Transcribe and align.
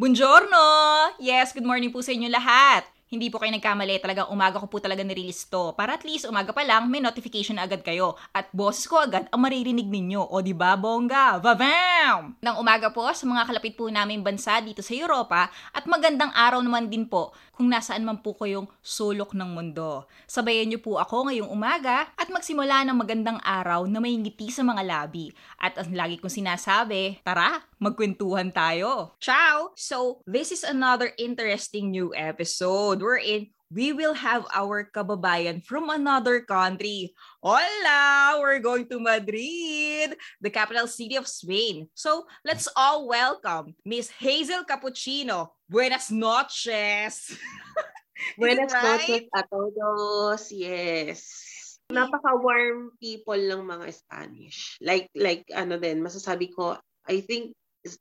Buongiorno! 0.00 0.64
Yes, 1.20 1.52
good 1.52 1.68
morning 1.68 1.92
po 1.92 2.00
sa 2.00 2.16
inyo 2.16 2.32
lahat. 2.32 2.88
Hindi 3.12 3.28
po 3.28 3.36
kayo 3.36 3.52
nagkamali, 3.52 4.00
talagang 4.00 4.32
umaga 4.32 4.56
ko 4.56 4.64
po 4.64 4.80
talaga 4.80 5.04
nirelease 5.04 5.44
to. 5.52 5.76
Para 5.76 6.00
at 6.00 6.08
least 6.08 6.24
umaga 6.24 6.56
pa 6.56 6.64
lang, 6.64 6.88
may 6.88 7.04
notification 7.04 7.60
na 7.60 7.68
agad 7.68 7.84
kayo. 7.84 8.16
At 8.32 8.48
boses 8.48 8.88
ko 8.88 8.96
agad 8.96 9.28
ang 9.28 9.44
maririnig 9.44 9.84
ninyo. 9.84 10.24
O 10.24 10.40
di 10.40 10.56
ba 10.56 10.72
bongga? 10.80 11.36
Vavam! 11.44 12.32
Nang 12.40 12.56
umaga 12.56 12.88
po 12.88 13.04
sa 13.12 13.28
mga 13.28 13.44
kalapit 13.44 13.76
po 13.76 13.92
namin 13.92 14.24
bansa 14.24 14.64
dito 14.64 14.80
sa 14.80 14.96
Europa 14.96 15.52
at 15.76 15.84
magandang 15.84 16.32
araw 16.32 16.64
naman 16.64 16.88
din 16.88 17.04
po 17.04 17.36
kung 17.60 17.68
nasaan 17.68 18.08
man 18.08 18.24
po 18.24 18.32
kayong 18.32 18.64
sulok 18.80 19.36
ng 19.36 19.52
mundo. 19.52 20.08
Sabayan 20.24 20.72
niyo 20.72 20.80
po 20.80 20.96
ako 20.96 21.28
ngayong 21.28 21.52
umaga 21.52 22.08
at 22.16 22.32
magsimula 22.32 22.88
ng 22.88 22.96
magandang 22.96 23.36
araw 23.44 23.84
na 23.84 24.00
may 24.00 24.16
ngiti 24.16 24.48
sa 24.48 24.64
mga 24.64 24.80
labi. 24.80 25.28
At 25.60 25.76
ang 25.76 25.92
lagi 25.92 26.16
kong 26.16 26.32
sinasabi, 26.32 27.20
tara, 27.20 27.60
magkwentuhan 27.76 28.48
tayo. 28.48 29.12
Ciao! 29.20 29.76
So, 29.76 30.24
this 30.24 30.56
is 30.56 30.64
another 30.64 31.12
interesting 31.20 31.92
new 31.92 32.16
episode 32.16 33.04
wherein 33.04 33.52
we 33.68 33.92
will 33.92 34.16
have 34.16 34.48
our 34.56 34.88
kababayan 34.88 35.60
from 35.60 35.92
another 35.92 36.40
country. 36.40 37.12
Hola! 37.44 38.40
We're 38.40 38.64
going 38.64 38.88
to 38.88 38.96
Madrid, 38.96 40.16
the 40.40 40.48
capital 40.48 40.88
city 40.88 41.20
of 41.20 41.28
Spain. 41.28 41.92
So, 41.92 42.24
let's 42.40 42.72
all 42.72 43.04
welcome 43.04 43.76
Miss 43.84 44.08
Hazel 44.16 44.64
Cappuccino. 44.64 45.59
Buenas 45.70 46.10
noches! 46.10 47.30
Buenas 48.34 48.74
right? 48.74 48.82
noches 48.82 49.30
a 49.30 49.46
todos. 49.46 50.50
Yes. 50.50 51.22
Napaka-warm 51.94 52.98
people 52.98 53.38
ng 53.38 53.62
mga 53.62 53.86
Spanish. 53.94 54.74
Like, 54.82 55.06
like 55.14 55.46
ano 55.54 55.78
din, 55.78 56.02
masasabi 56.02 56.50
ko, 56.50 56.74
I 57.06 57.22
think 57.22 57.54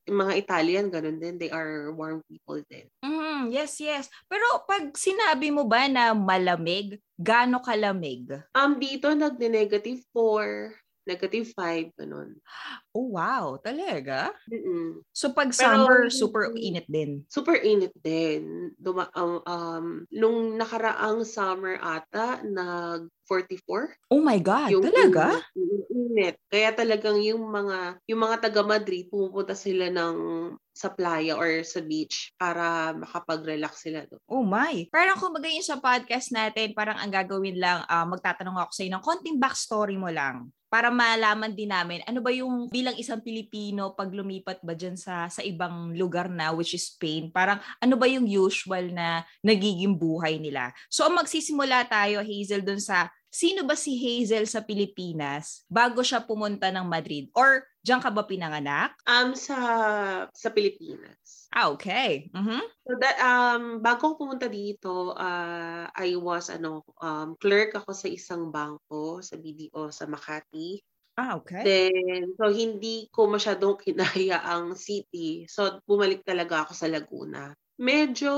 mga 0.09 0.33
Italian, 0.41 0.89
ganun 0.89 1.21
din. 1.21 1.37
They 1.37 1.53
are 1.53 1.93
warm 1.93 2.25
people 2.25 2.57
din. 2.65 2.89
Mm, 3.05 3.53
yes, 3.53 3.77
yes. 3.77 4.09
Pero 4.25 4.65
pag 4.65 4.89
sinabi 4.97 5.53
mo 5.53 5.69
ba 5.69 5.85
na 5.85 6.17
malamig, 6.17 6.97
gaano 7.21 7.61
kalamig? 7.61 8.33
Um, 8.57 8.81
dito, 8.81 9.13
nag-negative 9.13 10.01
4, 10.09 10.73
negative 11.05 11.53
5, 11.53 11.93
ganun. 12.01 12.33
Oh, 12.97 13.13
wow. 13.13 13.61
Talaga? 13.61 14.33
Mm-mm. 14.49 15.05
So 15.13 15.29
pag 15.29 15.53
Pero 15.53 15.61
summer, 15.61 15.99
super 16.09 16.49
init 16.57 16.89
din. 16.89 17.21
Super 17.29 17.61
init 17.61 17.93
din. 18.01 18.73
Duma, 18.81 19.13
um, 19.13 19.45
um, 19.45 19.85
nung 20.09 20.57
nakaraang 20.57 21.21
summer 21.21 21.77
ata, 21.77 22.41
nag-44. 22.41 24.09
Oh 24.09 24.21
my 24.25 24.41
God, 24.41 24.73
talaga? 24.81 25.37
Yung, 25.53 25.85
yung 25.85 25.85
init. 26.09 26.35
Kaya 26.49 26.73
talagang 26.73 27.21
yung 27.21 27.45
mga 27.45 28.01
yung 28.09 28.21
mga 28.25 28.49
taga 28.49 28.65
Madrid 28.65 29.05
pumupunta 29.13 29.53
sila 29.53 29.93
ng 29.93 30.17
sa 30.73 30.89
playa 30.89 31.35
or 31.35 31.61
sa 31.67 31.83
beach 31.83 32.31
para 32.39 32.95
makapag-relax 32.95 33.85
sila 33.85 34.07
doon. 34.07 34.23
Oh 34.31 34.41
my. 34.47 34.87
Parang 34.89 35.19
kumbaga 35.19 35.51
yun 35.51 35.65
sa 35.65 35.77
podcast 35.77 36.31
natin, 36.31 36.71
parang 36.71 36.97
ang 36.97 37.11
gagawin 37.11 37.59
lang, 37.59 37.83
ah, 37.85 38.07
magtatanong 38.07 38.57
ako 38.63 38.71
sa 38.71 38.87
ng 38.87 39.03
konting 39.03 39.37
backstory 39.37 39.99
mo 39.99 40.07
lang 40.07 40.49
para 40.69 40.93
malaman 40.93 41.51
din 41.51 41.73
namin 41.73 41.99
ano 42.05 42.21
ba 42.21 42.29
yung 42.29 42.69
bilang 42.79 42.95
isang 42.95 43.19
Pilipino 43.19 43.91
pag 43.91 44.07
lumipat 44.07 44.63
ba 44.63 44.71
dyan 44.71 44.95
sa 44.95 45.27
sa 45.27 45.43
ibang 45.43 45.91
lugar 45.99 46.31
na 46.31 46.55
which 46.55 46.71
is 46.71 46.87
Spain. 46.87 47.27
Parang 47.27 47.59
ano 47.83 47.99
ba 47.99 48.07
yung 48.07 48.23
usual 48.23 48.95
na 48.95 49.27
nagiging 49.43 49.99
buhay 49.99 50.39
nila? 50.39 50.71
So 50.87 51.03
ang 51.03 51.19
magsisimula 51.19 51.91
tayo 51.91 52.23
Hazel 52.23 52.63
dun 52.63 52.79
sa 52.79 53.11
sino 53.27 53.67
ba 53.67 53.75
si 53.75 53.99
Hazel 53.99 54.47
sa 54.47 54.63
Pilipinas 54.63 55.67
bago 55.67 55.99
siya 55.99 56.23
pumunta 56.23 56.71
ng 56.71 56.87
Madrid? 56.87 57.27
Or 57.35 57.67
diyan 57.83 57.99
ka 57.99 58.09
ba 58.15 58.23
pinanganak? 58.23 58.95
Um 59.03 59.35
sa 59.35 59.57
sa 60.31 60.49
Pilipinas. 60.55 61.51
ah 61.51 61.67
okay. 61.75 62.31
Mhm 62.31 62.63
So 62.87 62.95
that 63.03 63.19
um 63.19 63.83
bago 63.83 64.15
ako 64.15 64.25
pumunta 64.25 64.47
dito, 64.49 65.13
uh, 65.13 65.85
I 65.93 66.15
was 66.15 66.47
ano 66.49 66.87
um 67.03 67.35
clerk 67.37 67.75
ako 67.75 67.91
sa 67.91 68.07
isang 68.09 68.49
bangko 68.49 69.19
sa 69.19 69.35
BDO 69.35 69.91
sa 69.91 70.07
Makati. 70.07 70.79
Ah 71.19 71.35
okay 71.39 71.65
Then 71.65 72.35
so 72.39 72.47
hindi 72.51 73.07
ko 73.11 73.27
masyadong 73.27 73.75
kinaya 73.83 74.39
ang 74.43 74.75
city. 74.79 75.43
So 75.51 75.79
bumalik 75.87 76.23
talaga 76.23 76.63
ako 76.67 76.73
sa 76.75 76.87
Laguna. 76.91 77.51
Medyo 77.79 78.33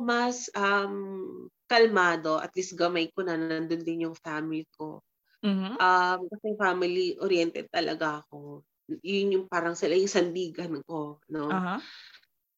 mas 0.00 0.48
um 0.56 1.48
kalmado, 1.70 2.40
at 2.42 2.52
least 2.56 2.74
gamay 2.76 3.08
ko 3.14 3.22
na 3.24 3.36
nandun 3.38 3.82
din 3.86 4.04
yung 4.10 4.16
family 4.18 4.66
ko. 4.74 5.00
mhm 5.42 5.78
Um, 5.80 6.28
kasi 6.32 6.48
family 6.60 7.16
oriented 7.20 7.68
talaga 7.72 8.22
ako. 8.26 8.64
Yun 9.02 9.34
yung 9.40 9.46
parang 9.50 9.74
sila 9.78 9.96
yung 9.96 10.10
sandigan 10.12 10.80
ko, 10.84 11.20
no? 11.32 11.56
aha 11.56 11.80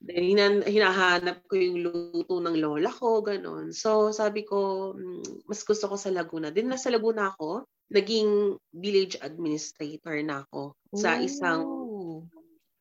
Then, 0.02 0.22
hinan- 0.26 0.66
hinahanap 0.66 1.46
ko 1.46 1.54
yung 1.54 1.78
luto 1.86 2.42
ng 2.42 2.58
lola 2.58 2.90
ko, 2.90 3.22
ganun. 3.22 3.70
So, 3.70 4.10
sabi 4.10 4.42
ko, 4.42 4.90
mm, 4.98 5.46
mas 5.46 5.62
gusto 5.62 5.86
ko 5.86 5.94
sa 5.94 6.10
Laguna. 6.10 6.50
Then, 6.50 6.74
nasa 6.74 6.90
Laguna 6.90 7.30
ako, 7.30 7.62
naging 7.92 8.58
village 8.74 9.14
administrator 9.22 10.18
na 10.26 10.42
ako 10.42 10.74
sa 10.96 11.20
isang 11.22 11.62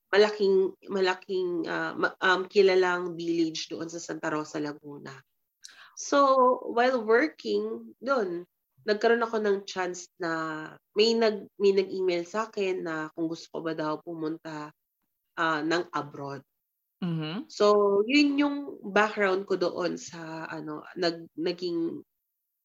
malaking, 0.09 0.73
malaking, 0.89 1.67
ma- 1.99 2.17
um, 2.25 2.47
kilalang 2.49 3.13
village 3.13 3.69
doon 3.69 3.85
sa 3.91 4.01
Santa 4.01 4.33
Rosa, 4.33 4.57
Laguna. 4.57 5.13
So, 5.93 6.57
while 6.73 7.05
working 7.05 7.93
doon, 8.01 8.47
nagkaroon 8.87 9.21
ako 9.21 9.37
ng 9.37 9.57
chance 9.69 10.09
na 10.17 10.65
may 10.97 11.13
nag 11.13 11.45
may 11.61 11.69
nag-email 11.69 12.25
sa 12.25 12.49
akin 12.49 12.81
na 12.81 13.13
kung 13.13 13.29
gusto 13.29 13.45
ko 13.53 13.59
ba 13.61 13.77
daw 13.77 14.01
pumunta 14.01 14.73
ah, 15.37 15.61
ng 15.61 15.85
abroad. 15.93 16.41
Mhm. 17.01 17.49
So, 17.49 17.99
yun 18.05 18.37
yung 18.37 18.57
background 18.93 19.49
ko 19.49 19.57
doon 19.57 19.97
sa 19.97 20.45
ano, 20.45 20.85
nag 20.93 21.25
naging 21.33 22.05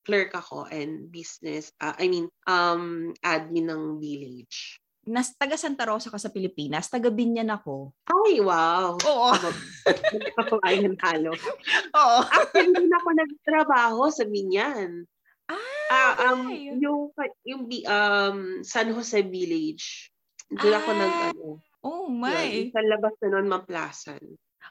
clerk 0.06 0.36
ako 0.36 0.68
and 0.70 1.08
business, 1.10 1.72
ah, 1.82 1.96
I 1.98 2.06
mean, 2.06 2.28
um 2.46 3.10
admin 3.24 3.66
ng 3.66 3.98
village. 3.98 4.78
Nas 5.06 5.34
taga 5.38 5.54
Santa 5.58 5.86
Rosa 5.86 6.10
ka 6.10 6.18
sa 6.18 6.30
Pilipinas, 6.30 6.90
taga 6.92 7.08
Binyan 7.10 7.48
ako. 7.50 7.94
Ay, 8.06 8.38
wow. 8.42 8.94
Oo. 8.98 9.30
Ayun 10.66 10.98
halo. 11.00 11.30
Oo. 11.98 12.18
Actually, 12.26 12.74
hindi 12.74 12.86
na 12.90 12.98
ako 13.02 13.08
nagtrabaho 13.14 14.02
sa 14.10 14.24
Binyan. 14.26 15.06
Ah, 15.90 16.34
um, 16.34 16.50
okay. 16.50 16.74
yung 16.82 17.14
yung 17.46 17.62
bi- 17.70 17.86
um 17.86 18.66
San 18.66 18.90
Jose 18.90 19.22
Village. 19.22 20.10
Doon 20.50 20.74
ako 20.74 20.90
Ah, 20.90 20.98
nag 20.98 21.14
ano, 21.34 21.46
Oh 21.86 22.10
yun, 22.10 22.18
my. 22.18 22.74
sa 22.74 22.82
labas 22.82 23.14
na 23.22 23.26
noon, 23.30 23.46
Mamplasan. 23.46 24.22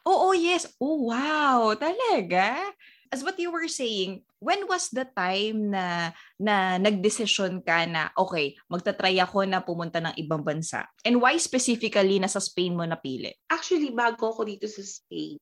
Oo, 0.03 0.35
yes. 0.35 0.67
Oh, 0.83 1.07
wow. 1.07 1.71
Talaga? 1.79 2.59
As 3.07 3.23
what 3.23 3.39
you 3.39 3.47
were 3.47 3.71
saying, 3.71 4.27
when 4.43 4.67
was 4.67 4.91
the 4.91 5.07
time 5.15 5.71
na 5.71 6.11
na 6.35 6.75
nagdesisyon 6.75 7.63
ka 7.63 7.87
na, 7.87 8.11
okay, 8.19 8.59
magta-try 8.67 9.15
ako 9.23 9.47
na 9.47 9.63
pumunta 9.63 10.03
ng 10.03 10.19
ibang 10.19 10.43
bansa? 10.43 10.83
And 11.07 11.23
why 11.23 11.39
specifically 11.39 12.19
nasa 12.19 12.43
Spain 12.43 12.75
mo 12.75 12.83
napili? 12.83 13.31
Actually, 13.47 13.95
bago 13.95 14.35
ako 14.35 14.43
dito 14.43 14.67
sa 14.67 14.83
Spain, 14.83 15.39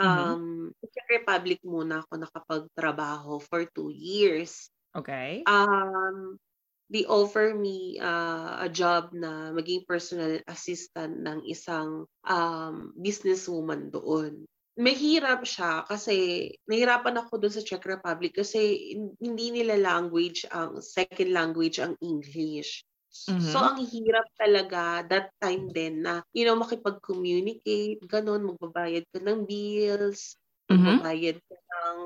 um, 0.00 0.72
sa 0.80 0.86
Czech 0.88 1.08
Republic 1.20 1.60
muna 1.60 2.00
ako 2.00 2.24
nakapagtrabaho 2.24 3.36
for 3.44 3.68
two 3.68 3.92
years. 3.92 4.72
Okay? 4.96 5.44
Um, 5.44 6.40
they 6.90 7.06
offer 7.06 7.54
me 7.54 7.96
uh, 8.02 8.66
a 8.66 8.68
job 8.68 9.14
na 9.14 9.54
maging 9.54 9.86
personal 9.86 10.42
assistant 10.50 11.22
ng 11.22 11.46
isang 11.46 12.04
um, 12.26 12.90
businesswoman 12.98 13.88
doon. 13.94 14.44
Mahirap 14.80 15.44
siya 15.46 15.84
kasi 15.86 16.48
nahirapan 16.66 17.20
ako 17.22 17.38
doon 17.42 17.52
sa 17.54 17.62
Czech 17.62 17.84
Republic 17.86 18.32
kasi 18.34 18.94
hin- 18.96 19.14
hindi 19.22 19.50
nila 19.54 19.76
language 19.78 20.46
ang 20.50 20.80
second 20.82 21.30
language 21.30 21.78
ang 21.82 21.94
English. 22.02 22.82
Mhm. 23.28 23.60
So, 23.60 23.62
ang 23.64 23.80
hirap 23.82 24.26
talaga 24.36 25.02
that 25.10 25.32
time 25.40 25.72
din 25.72 26.04
na, 26.04 26.22
you 26.36 26.44
know, 26.44 26.54
makipag-communicate, 26.60 28.04
ganun, 28.06 28.44
magbabayad 28.46 29.04
ka 29.10 29.18
ng 29.18 29.48
bills, 29.48 30.36
Mhm. 30.70 31.00
magbabayad 31.00 31.40
ka 31.40 31.56
ng, 31.56 31.98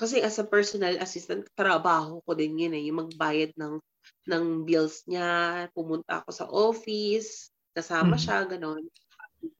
kasi 0.00 0.24
as 0.24 0.40
a 0.40 0.48
personal 0.48 0.96
assistant, 1.04 1.44
trabaho 1.52 2.24
ko 2.24 2.32
din 2.32 2.56
yun 2.56 2.72
eh, 2.72 2.88
yung 2.88 3.04
magbayad 3.04 3.52
ng, 3.60 3.76
ng 4.32 4.44
bills 4.64 5.04
niya, 5.04 5.68
pumunta 5.76 6.24
ako 6.24 6.30
sa 6.32 6.46
office, 6.48 7.52
kasama 7.76 8.16
Mhm. 8.16 8.16
siya, 8.16 8.48
ganun. 8.48 8.88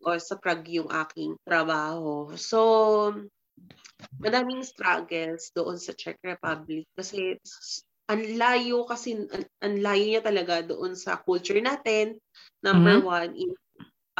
O 0.00 0.16
sa 0.16 0.36
Prague 0.40 0.80
yung 0.80 0.88
aking 0.88 1.36
trabaho. 1.44 2.32
So, 2.40 2.60
madaming 4.20 4.64
struggles 4.64 5.52
doon 5.56 5.76
sa 5.80 5.92
Czech 5.96 6.20
Republic 6.24 6.84
kasi 6.96 7.36
ang 8.10 8.22
layo 8.36 8.84
kasi 8.88 9.16
ang, 9.62 9.74
layo 9.80 10.04
niya 10.04 10.22
talaga 10.24 10.64
doon 10.66 10.98
sa 10.98 11.20
culture 11.22 11.60
natin. 11.62 12.18
Number 12.64 12.98
Mhm. 12.98 13.04
one, 13.04 13.32
in, 13.38 13.52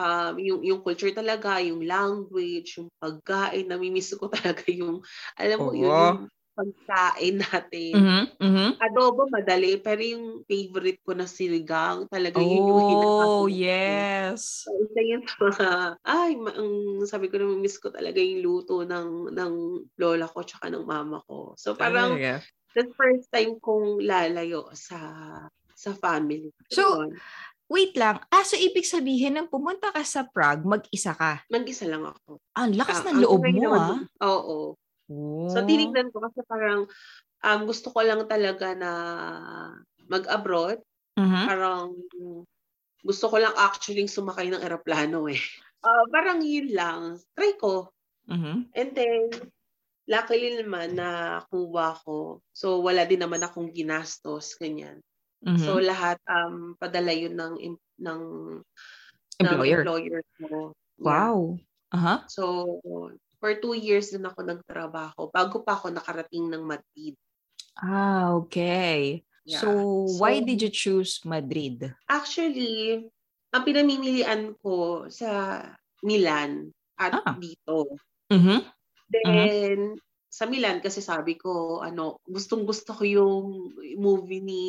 um, 0.00 0.34
yung, 0.40 0.60
yung 0.64 0.80
culture 0.80 1.12
talaga, 1.12 1.60
yung 1.60 1.84
language, 1.84 2.80
yung 2.80 2.88
pagkain, 2.96 3.68
namimiss 3.68 4.16
ko 4.16 4.32
talaga 4.36 4.64
yung, 4.72 5.04
alam 5.36 5.58
mo, 5.60 5.72
yun, 5.76 5.92
yung, 5.92 6.18
pagkain 6.56 7.40
natin. 7.40 7.94
Mhm, 7.94 8.24
mhm. 8.40 8.68
Adobo 8.80 9.28
madali, 9.28 9.76
pero 9.80 10.00
yung 10.00 10.26
favorite 10.48 11.00
ko 11.04 11.12
na 11.12 11.28
sinigang, 11.28 12.08
talaga 12.08 12.40
yun 12.40 12.72
yung 12.72 12.80
hinahanap 12.80 13.32
Oh, 13.36 13.44
yes. 13.46 14.64
So, 14.64 14.76
isa 14.76 15.00
yun 15.00 15.22
sa 15.24 15.36
mga, 15.40 15.68
ay, 16.04 16.30
ma- 16.36 16.52
ang 16.56 17.00
sabi 17.08 17.32
ko 17.32 17.40
na 17.40 17.48
miss 17.56 17.80
ko 17.80 17.88
talaga 17.88 18.20
yung 18.20 18.44
luto 18.44 18.84
ng, 18.84 19.32
ng 19.32 19.52
lola 19.96 20.28
ko 20.28 20.44
tsaka 20.44 20.68
ng 20.68 20.84
mama 20.84 21.24
ko. 21.24 21.56
So, 21.56 21.72
parang, 21.76 22.20
Talaga. 22.20 22.44
the 22.76 22.84
first 22.96 23.28
time 23.32 23.56
kong 23.60 24.04
lalayo 24.04 24.68
sa 24.76 24.98
sa 25.80 25.96
family. 25.96 26.52
So, 26.68 27.00
Yun. 27.08 27.16
Wait 27.70 27.94
lang. 27.94 28.18
Ah, 28.34 28.42
so 28.42 28.58
ibig 28.58 28.82
sabihin 28.82 29.38
nang 29.38 29.46
pumunta 29.46 29.94
ka 29.94 30.02
sa 30.02 30.26
Prague, 30.26 30.66
mag-isa 30.66 31.14
ka. 31.14 31.46
mag-isa 31.46 31.86
lang 31.86 32.02
ako. 32.02 32.42
Ang 32.58 32.74
lakas 32.74 33.06
Ah, 33.06 33.14
ng 33.14 33.14
ang 33.14 33.22
loob 33.22 33.42
mo, 33.46 33.62
ah. 33.72 33.96
Oo. 34.26 34.58
So, 35.50 35.58
Oh. 35.62 35.66
tinignan 35.66 36.10
ko 36.10 36.18
kasi 36.22 36.42
parang 36.46 36.90
um, 37.42 37.60
gusto 37.66 37.90
ko 37.94 38.02
lang 38.02 38.26
talaga 38.26 38.74
na 38.74 38.90
mag-abroad. 40.06 40.82
Mhm. 41.14 41.42
Parang 41.46 41.94
gusto 43.00 43.26
ko 43.30 43.36
lang 43.38 43.54
actually 43.54 44.06
sumakay 44.06 44.50
ng 44.50 44.62
eroplano 44.62 45.30
eh. 45.30 45.38
Ah, 45.80 46.04
parang 46.10 46.42
yun 46.42 46.74
lang. 46.74 47.22
Try 47.38 47.54
ko. 47.54 47.94
Mhm. 48.26 48.70
And 48.74 48.90
then, 48.94 49.30
luckily 50.06 50.58
naman 50.58 50.98
na 50.98 51.40
kuha 51.50 51.96
ko. 52.02 52.42
So, 52.50 52.82
wala 52.82 53.06
din 53.06 53.22
naman 53.22 53.42
akong 53.42 53.70
ginastos, 53.70 54.58
ganyan. 54.58 54.98
Mhm. 55.40 55.64
So, 55.64 55.80
lahat 55.80 56.20
um, 56.28 56.76
padala 56.76 57.12
yun 57.12 57.32
ng, 57.32 57.54
ng, 57.96 58.20
ng 59.40 59.40
Employer. 59.40 59.80
employer 59.80 60.20
ko. 60.36 60.76
Yeah. 61.00 61.00
Wow. 61.00 61.36
Aha. 61.90 62.14
So, 62.28 62.44
for 63.40 63.56
two 63.56 63.72
years 63.72 64.12
din 64.12 64.28
ako 64.28 64.44
nagtrabaho 64.44 65.32
bago 65.32 65.64
pa 65.64 65.80
ako 65.80 65.88
nakarating 65.90 66.44
ng 66.52 66.60
Madrid. 66.60 67.16
Ah, 67.80 68.36
okay. 68.36 69.24
Yeah. 69.48 69.64
So, 69.64 69.68
why 70.20 70.38
So- 70.38 70.44
did 70.44 70.60
you 70.60 70.68
choose 70.70 71.24
Madrid? 71.24 71.88
Actually, 72.04 73.08
ang 73.50 73.62
pinamimilian 73.64 74.54
ko 74.60 75.08
sa 75.08 75.64
Milan 76.04 76.68
at 77.00 77.16
Ah. 77.16 77.32
dito. 77.34 77.88
Mhm. 78.28 78.60
Then, 79.10 79.96
sa 80.30 80.46
Milan 80.46 80.78
kasi 80.84 81.02
sabi 81.02 81.34
ko, 81.36 81.82
ano, 81.82 82.22
gustong-gusto 82.24 82.94
ko 82.94 83.04
yung 83.04 83.44
movie 83.98 84.42
ni 84.42 84.64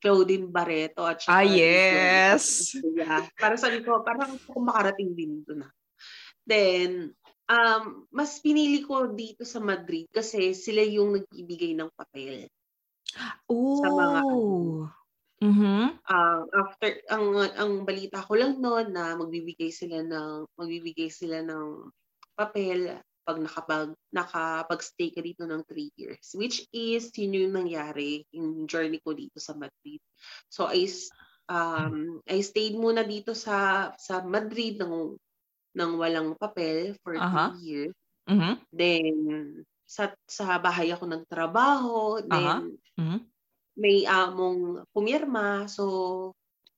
Claudine 0.00 0.48
Barreto 0.48 1.04
at 1.04 1.20
Ah, 1.26 1.42
saka 1.44 1.60
ni 1.68 1.84
yes. 2.22 2.82
Garcia. 2.82 3.28
Para 3.38 3.56
sabi 3.60 3.84
ko, 3.84 4.00
parang 4.04 4.36
gusto 4.40 4.50
ko 4.56 4.60
makarating 4.64 5.12
din 5.16 5.44
doon. 5.44 5.68
ah. 5.68 5.72
Then, 6.46 7.14
um, 7.48 8.06
mas 8.12 8.40
pinili 8.42 8.82
ko 8.84 9.12
dito 9.14 9.44
sa 9.46 9.60
Madrid 9.62 10.08
kasi 10.12 10.52
sila 10.56 10.82
yung 10.84 11.20
nagbibigay 11.22 11.74
ng 11.78 11.90
papel. 11.96 12.48
Oh. 13.48 13.90
mga 13.92 14.22
Mhm. 15.42 16.00
Ah, 16.08 16.42
after 16.56 16.96
ang 17.12 17.36
ang 17.60 17.72
balita 17.84 18.24
ko 18.24 18.32
lang 18.34 18.56
noon 18.58 18.88
na 18.96 19.14
magbibigay 19.20 19.68
sila 19.70 20.00
ng 20.00 20.48
magbibigay 20.56 21.12
sila 21.12 21.44
ng 21.44 21.92
papel 22.34 22.98
pag 23.30 23.38
nakapag 23.38 23.88
nakapag-stay 24.10 25.14
ka 25.14 25.22
dito 25.22 25.46
ng 25.46 25.62
three 25.70 25.94
years 25.94 26.34
which 26.34 26.66
is 26.74 27.14
yun 27.14 27.38
yung 27.46 27.54
nangyari 27.54 28.26
yung 28.34 28.66
journey 28.66 28.98
ko 29.06 29.14
dito 29.14 29.38
sa 29.38 29.54
Madrid 29.54 30.02
so 30.50 30.66
I 30.66 30.90
um 31.46 32.18
I 32.26 32.42
stayed 32.42 32.74
muna 32.74 33.06
dito 33.06 33.38
sa 33.38 33.90
sa 33.94 34.26
Madrid 34.26 34.82
ng 34.82 35.14
ng 35.78 35.92
walang 35.98 36.34
papel 36.36 36.98
for 37.06 37.14
Aha. 37.14 37.44
two 37.46 37.54
years 37.62 37.94
Mhm. 38.28 38.66
then 38.74 39.14
sa 39.86 40.14
sa 40.26 40.58
bahay 40.58 40.90
ako 40.94 41.06
nagtrabaho 41.06 42.22
then 42.26 42.78
Mhm. 42.98 43.30
may 43.78 44.04
among 44.06 44.84
pumirma. 44.94 45.66
So, 45.70 46.32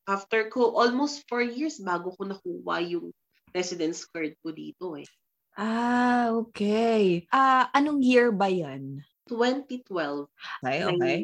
after 0.09 0.49
ko, 0.53 0.77
almost 0.77 1.25
four 1.29 1.43
years 1.43 1.81
bago 1.83 2.15
ko 2.17 2.23
nakuha 2.29 2.77
yung 2.93 3.13
residence 3.57 4.05
card 4.09 4.37
ko 4.43 4.53
dito 4.55 4.97
eh. 4.97 5.09
Ah, 5.57 6.33
okay. 6.33 7.29
Ah, 7.29 7.69
anong 7.77 8.01
year 8.01 8.33
ba 8.33 8.49
'yan? 8.49 9.05
2012. 9.29 10.29
Okay, 10.61 10.81
okay. 10.85 11.17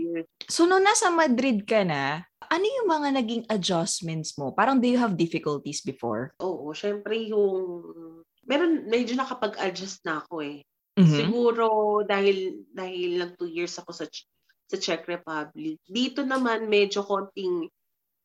So, 0.48 0.64
nung 0.64 0.84
nasa 0.84 1.12
Madrid 1.12 1.66
ka 1.68 1.84
na, 1.84 2.24
ano 2.48 2.64
yung 2.64 2.88
mga 2.88 3.08
naging 3.20 3.44
adjustments 3.50 4.38
mo? 4.40 4.54
Parang 4.54 4.80
do 4.80 4.88
you 4.88 4.96
have 4.96 5.18
difficulties 5.18 5.84
before? 5.84 6.32
Oo, 6.40 6.72
syempre 6.72 7.28
yung... 7.28 7.84
Meron, 8.48 8.88
medyo 8.88 9.12
nakapag-adjust 9.12 10.08
na 10.08 10.24
ako 10.24 10.40
eh. 10.40 10.64
Mhm. 10.98 11.14
Siguro 11.14 11.66
dahil 12.02 12.66
dahil 12.74 13.22
lang 13.22 13.32
two 13.38 13.46
years 13.46 13.76
ako 13.78 13.94
sa 13.94 14.04
sa 14.68 14.76
Czech 14.76 15.06
Republic. 15.06 15.78
Dito 15.86 16.26
naman 16.26 16.66
medyo 16.66 17.06
konting 17.06 17.70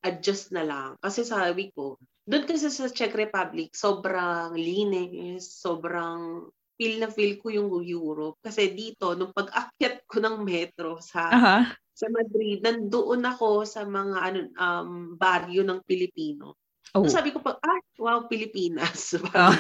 adjust 0.02 0.50
na 0.52 0.66
lang. 0.66 0.90
Kasi 1.00 1.22
sabi 1.24 1.70
ko, 1.72 1.96
doon 2.24 2.44
kasi 2.48 2.72
sa 2.72 2.88
Czech 2.88 3.12
Republic, 3.12 3.76
sobrang 3.76 4.56
linis, 4.56 5.44
sobrang 5.60 6.48
feel 6.80 6.96
na 7.04 7.12
feel 7.12 7.36
ko 7.38 7.52
yung 7.52 7.70
Europe. 7.84 8.40
Kasi 8.40 8.72
dito, 8.72 9.14
nung 9.14 9.36
pag-akyat 9.36 10.08
ko 10.08 10.24
ng 10.24 10.42
metro 10.42 10.98
sa 11.04 11.30
Aha. 11.30 11.58
sa 11.94 12.08
Madrid, 12.10 12.64
nandoon 12.64 13.22
ako 13.28 13.68
sa 13.68 13.86
mga 13.86 14.18
ano 14.18 14.40
um, 14.58 14.92
baryo 15.20 15.62
ng 15.62 15.84
Pilipino. 15.86 16.58
Oh. 16.96 17.06
So 17.06 17.20
sabi 17.20 17.36
ko 17.36 17.42
pa, 17.42 17.60
ah, 17.60 17.82
wow, 18.00 18.26
Pilipinas. 18.26 19.14
Ah. 19.36 19.54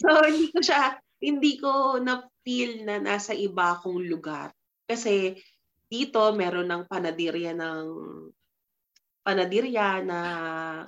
so 0.00 0.08
hindi 0.24 0.48
ko 0.52 0.60
siya, 0.64 0.96
hindi 1.20 1.60
ko 1.60 2.00
na-feel 2.00 2.82
na 2.88 2.98
nasa 2.98 3.36
iba 3.36 3.76
akong 3.76 4.00
lugar. 4.04 4.50
Kasi 4.88 5.36
dito 5.90 6.18
meron 6.34 6.70
ng 6.70 6.82
panadirya 6.86 7.52
ng 7.54 7.84
panadirya 9.20 10.00
na 10.00 10.20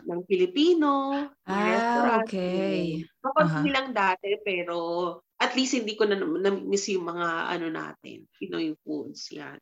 ng 0.03 0.21
Pilipino, 0.25 1.13
Ah, 1.45 1.67
restaurant. 1.69 2.25
okay. 2.25 3.05
Makonti 3.21 3.69
Aha. 3.69 3.75
lang 3.75 3.89
dati 3.93 4.29
pero 4.41 4.77
at 5.37 5.53
least 5.53 5.75
hindi 5.75 5.95
ko 5.95 6.07
na 6.07 6.17
na-miss 6.17 6.89
yung 6.91 7.07
mga 7.07 7.29
ano 7.51 7.67
natin, 7.69 8.25
Pinoy 8.35 8.73
foods 8.81 9.29
yan. 9.31 9.59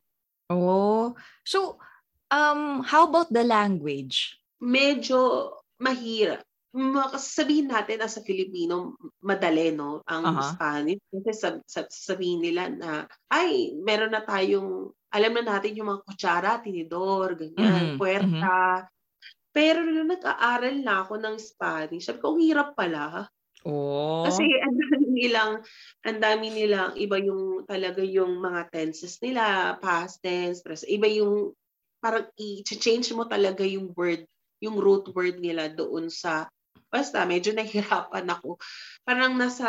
Oh. 0.47 1.15
So, 1.43 1.79
um, 2.27 2.83
how 2.83 3.07
about 3.07 3.31
the 3.31 3.43
language? 3.43 4.35
Medyo 4.59 5.51
mahirap. 5.77 6.43
Ma- 6.71 7.11
Sabihin 7.19 7.67
natin 7.67 7.99
as 7.99 8.15
a 8.15 8.23
Filipino, 8.23 8.95
madali, 9.19 9.75
no? 9.75 9.99
Ang 10.07 10.23
Aha. 10.23 10.55
Spanish. 10.55 11.03
Kasi 11.11 11.31
sab- 11.35 11.65
sab- 11.67 11.91
sabihin 11.91 12.39
nila 12.39 12.71
na, 12.71 12.91
ay, 13.27 13.75
meron 13.75 14.15
na 14.15 14.23
tayong, 14.23 14.87
alam 15.11 15.31
na 15.35 15.43
natin 15.43 15.75
yung 15.75 15.91
mga 15.91 16.03
kutsara, 16.07 16.63
tinidor, 16.63 17.35
ganyan, 17.35 17.99
puerta. 17.99 18.87
Pero 19.51 19.83
nung 19.83 20.07
nag-aaral 20.07 20.79
na 20.79 21.03
ako 21.03 21.19
ng 21.19 21.35
Spanish, 21.35 22.07
sabi 22.07 22.23
ko, 22.23 22.31
ang 22.31 22.39
hirap 22.39 22.69
pala. 22.71 23.27
Oh. 23.67 24.23
Kasi 24.23 24.47
ang 24.65 24.73
dami 24.79 25.05
nilang, 25.11 25.51
ang 26.07 26.19
dami 26.23 26.47
nilang, 26.49 26.95
iba 26.95 27.19
yung 27.19 27.67
talaga 27.67 27.99
yung 27.99 28.39
mga 28.39 28.71
tenses 28.71 29.19
nila, 29.19 29.75
past 29.83 30.23
tense, 30.23 30.63
present. 30.63 30.87
Iba 30.87 31.11
yung, 31.11 31.51
parang 31.99 32.25
i-change 32.39 33.11
mo 33.11 33.27
talaga 33.27 33.67
yung 33.67 33.91
word, 33.93 34.23
yung 34.63 34.79
root 34.79 35.11
word 35.11 35.37
nila 35.43 35.67
doon 35.69 36.07
sa, 36.07 36.47
basta 36.87 37.27
medyo 37.27 37.51
nahihirapan 37.51 38.31
ako. 38.31 38.55
Parang 39.03 39.35
nasa, 39.35 39.67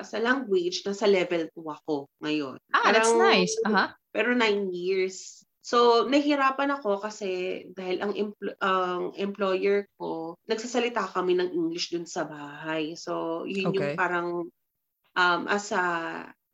sa 0.00 0.16
language, 0.16 0.80
nasa 0.88 1.04
level 1.04 1.44
2 1.52 1.76
ako 1.76 2.08
ngayon. 2.24 2.56
ah, 2.72 2.88
that's 2.88 3.12
Parang- 3.12 3.20
nice. 3.20 3.54
Aha. 3.68 3.99
Pero 4.14 4.34
nine 4.34 4.70
years. 4.74 5.44
So, 5.60 6.08
nahihirapan 6.08 6.72
ako 6.80 6.98
kasi 7.04 7.62
dahil 7.76 8.00
ang, 8.00 8.12
empl- 8.16 8.56
ang 8.64 9.12
employer 9.14 9.86
ko, 10.00 10.34
nagsasalita 10.48 11.04
kami 11.12 11.36
ng 11.36 11.52
English 11.52 11.92
dun 11.92 12.08
sa 12.08 12.24
bahay. 12.24 12.96
So, 12.96 13.44
yun 13.44 13.70
Okay. 13.70 13.76
yung 13.76 13.92
parang, 13.94 14.48
um, 15.16 15.42
as 15.50 15.70
a 15.72 15.84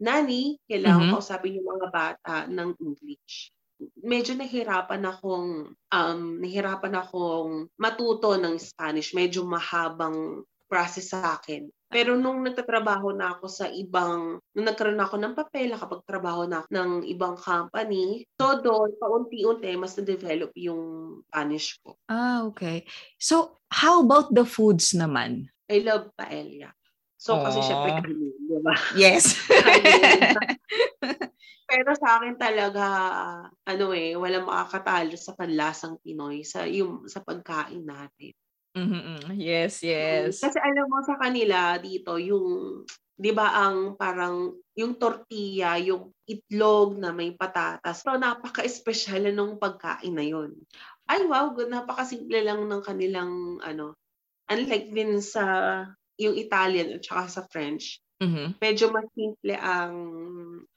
nanny, 0.00 0.58
kailangan 0.68 1.08
Mhm. 1.08 1.16
kausapin 1.16 1.56
yung 1.60 1.68
mga 1.78 1.88
bata 1.92 2.36
ng 2.48 2.76
English. 2.80 3.52
Medyo 4.00 4.36
nahirapan 4.40 5.02
akong, 5.04 5.76
um, 5.92 6.20
nahirapan 6.40 6.94
akong 6.96 7.68
matuto 7.76 8.36
ng 8.40 8.56
Spanish. 8.60 9.12
Medyo 9.12 9.44
mahabang 9.44 10.44
process 10.68 11.12
sa 11.12 11.36
akin. 11.38 11.68
Pero 11.87 12.19
nung 12.19 12.43
nagtatrabaho 12.43 13.14
na 13.14 13.38
ako 13.38 13.47
sa 13.47 13.71
ibang, 13.71 14.43
nung 14.52 14.66
nagkaroon 14.66 14.99
ako 14.99 15.16
ng 15.23 15.35
papel, 15.38 15.71
nakapagtrabaho 15.71 16.50
na 16.50 16.62
ako 16.62 16.69
ng 16.75 16.90
ibang 17.07 17.38
company, 17.38 18.26
so 18.35 18.59
doon, 18.59 18.90
paunti-unti, 18.99 19.71
mas 19.78 19.95
na-develop 19.95 20.50
yung 20.59 20.83
Spanish 21.31 21.78
ko. 21.87 21.95
Ah, 22.11 22.43
okay. 22.43 22.83
So, 23.23 23.62
how 23.71 24.02
about 24.02 24.35
the 24.35 24.43
foods 24.43 24.99
naman? 24.99 25.47
I 25.71 25.83
love 25.87 26.11
paella. 26.19 26.75
So, 27.16 27.38
kasi 27.38 27.62
Aw. 27.62 27.66
syempre 27.71 27.90
kanin, 28.02 28.35
di 28.35 28.59
ba? 28.61 28.75
Yes. 28.99 29.35
Pero 31.66 31.90
sa 31.99 32.23
akin 32.23 32.38
talaga, 32.38 32.87
ano 33.66 33.87
eh, 33.90 34.14
walang 34.14 34.47
makakatalo 34.47 35.19
sa 35.19 35.35
panlasang 35.35 35.99
Pinoy, 35.99 36.47
sa, 36.47 36.62
yung, 36.62 37.11
sa 37.11 37.23
pagkain 37.26 37.83
natin. 37.83 38.35
Mhm, 38.76 39.35
Yes, 39.40 39.83
yes. 39.83 40.37
Kasi 40.42 40.56
alam 40.61 40.87
mo 40.88 41.00
sa 41.04 41.16
kanila 41.21 41.76
dito, 41.80 42.16
yung 42.21 42.83
'di 43.16 43.33
ba 43.33 43.49
ang 43.56 43.97
parang 43.97 44.52
yung 44.76 45.00
tortilla, 45.00 45.80
yung 45.80 46.12
itlog 46.28 47.00
na 47.00 47.11
may 47.16 47.33
patatas. 47.33 48.04
So 48.04 48.12
napaka-espesyal 48.21 49.33
nung 49.33 49.56
pagkain 49.56 50.12
na 50.12 50.25
'yon. 50.25 50.52
Ay 51.09 51.25
wow, 51.25 51.52
napakasimple 51.56 52.40
lang 52.45 52.68
ng 52.68 52.83
kanilang 52.85 53.56
ano. 53.64 53.97
Unlike 54.50 54.88
din 54.95 55.21
sa 55.25 55.45
yung 56.21 56.37
Italian 56.38 56.97
at 56.99 57.02
saka 57.06 57.25
sa 57.30 57.42
French, 57.52 58.00
Mhm. 58.21 58.54
medyo 58.62 58.90
mas 58.95 59.09
simple 59.16 59.54
ang 59.59 59.95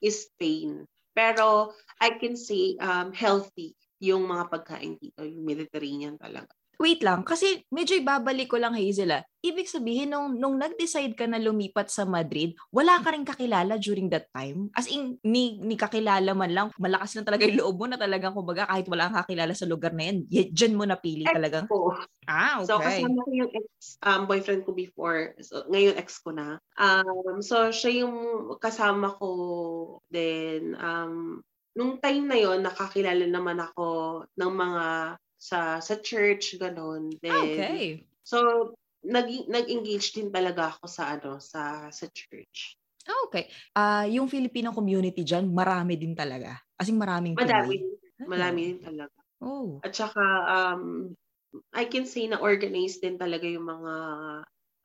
Spain. 0.03 0.85
Pero 1.15 1.73
I 2.03 2.19
can 2.19 2.35
say 2.39 2.75
um, 2.79 3.11
healthy 3.15 3.75
yung 4.03 4.27
mga 4.27 4.51
pagkain 4.51 4.95
dito, 4.99 5.23
yung 5.27 5.43
Mediterranean 5.47 6.15
talaga. 6.19 6.51
Wait 6.79 7.03
lang, 7.03 7.27
kasi 7.27 7.67
medyo 7.75 7.99
ibabalik 7.99 8.47
ko 8.47 8.55
lang 8.55 8.71
Hazel 8.71 9.11
ah. 9.11 9.19
Ibig 9.43 9.67
sabihin, 9.67 10.15
nung, 10.15 10.39
nung 10.39 10.55
nag-decide 10.55 11.11
ka 11.11 11.27
na 11.27 11.35
lumipat 11.35 11.91
sa 11.91 12.07
Madrid, 12.07 12.55
wala 12.71 13.03
ka 13.03 13.11
rin 13.11 13.27
kakilala 13.27 13.75
during 13.75 14.07
that 14.07 14.31
time? 14.31 14.71
As 14.71 14.87
in, 14.87 15.19
ni, 15.27 15.59
ni 15.59 15.75
kakilala 15.75 16.31
man 16.31 16.55
lang, 16.55 16.67
malakas 16.79 17.19
na 17.19 17.27
talaga 17.27 17.43
yung 17.43 17.59
loob 17.59 17.83
mo 17.83 17.85
na 17.91 17.99
talagang, 17.99 18.31
kumbaga, 18.31 18.63
kahit 18.63 18.87
wala 18.87 19.11
kang 19.11 19.19
kakilala 19.27 19.51
sa 19.51 19.67
lugar 19.67 19.91
na 19.91 20.07
yan, 20.07 20.23
dyan 20.55 20.79
mo 20.79 20.87
napili 20.87 21.27
Ex 21.27 21.35
talagang. 21.35 21.67
ko. 21.67 21.99
Ah, 22.31 22.63
So 22.63 22.79
okay. 22.79 23.03
kasama 23.03 23.27
ko 23.27 23.31
yung 23.35 23.51
ex 23.51 23.99
um, 24.07 24.23
boyfriend 24.23 24.63
ko 24.63 24.71
before. 24.71 25.35
So, 25.43 25.67
ngayon 25.67 25.99
ex 25.99 26.23
ko 26.23 26.31
na. 26.31 26.63
Um, 26.79 27.43
so 27.43 27.75
siya 27.75 28.07
yung 28.07 28.15
kasama 28.55 29.19
ko 29.19 29.29
then 30.07 30.79
um, 30.79 31.43
nung 31.75 31.99
time 31.99 32.27
na 32.27 32.39
yon 32.39 32.63
nakakilala 32.63 33.27
naman 33.27 33.59
ako 33.59 33.87
ng 34.35 34.51
mga 34.53 34.83
sa 35.39 35.79
sa 35.79 35.95
church 36.03 36.59
ganon. 36.59 37.15
Then 37.23 37.31
Ah, 37.31 37.43
okay. 37.45 38.09
so 38.27 38.73
nag 39.05 39.27
nag-engage 39.47 40.11
din 40.15 40.29
talaga 40.35 40.75
ako 40.75 40.85
sa 40.91 41.15
ano 41.17 41.39
sa 41.39 41.87
sa 41.89 42.05
church. 42.11 42.75
Ah, 43.07 43.19
okay. 43.29 43.47
Ah, 43.77 44.03
yung 44.09 44.27
Filipino 44.27 44.75
community 44.75 45.23
dyan, 45.23 45.47
marami 45.47 45.95
din 45.95 46.11
talaga. 46.17 46.59
As 46.75 46.89
in, 46.91 46.99
maraming 46.99 47.37
Madami, 47.37 47.75
Pinoy. 47.79 47.87
madami 48.25 48.59
din 48.73 48.79
talaga. 48.81 49.19
Oh. 49.41 49.83
At 49.83 49.93
saka, 49.95 50.23
um, 50.49 51.13
I 51.73 51.85
can 51.89 52.05
say 52.05 52.27
na 52.29 52.41
organized 52.41 53.01
din 53.03 53.17
talaga 53.19 53.45
yung 53.49 53.67
mga 53.69 53.93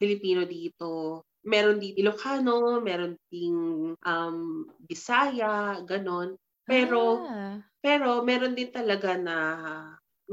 Pilipino 0.00 0.42
dito. 0.48 1.22
Meron 1.46 1.80
din 1.80 1.96
Ilocano, 1.98 2.80
meron 2.84 3.16
ding 3.32 3.94
um, 3.98 4.38
Bisaya, 4.84 5.80
ganon. 5.84 6.36
Pero, 6.68 7.30
Ah. 7.30 7.64
pero 7.84 8.22
meron 8.24 8.56
din 8.56 8.70
talaga 8.72 9.16
na, 9.18 9.36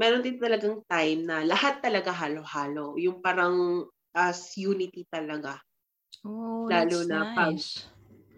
meron 0.00 0.24
din 0.24 0.38
talagang 0.40 0.82
time 0.88 1.20
na 1.28 1.44
lahat 1.46 1.80
talaga 1.84 2.10
halo-halo. 2.14 2.96
Yung 3.00 3.20
parang 3.24 3.86
as 4.16 4.54
unity 4.60 5.04
talaga. 5.08 5.60
Oh, 6.24 6.68
Lalo 6.70 7.02
na 7.06 7.26
pag- 7.34 7.58
nice. 7.58 7.86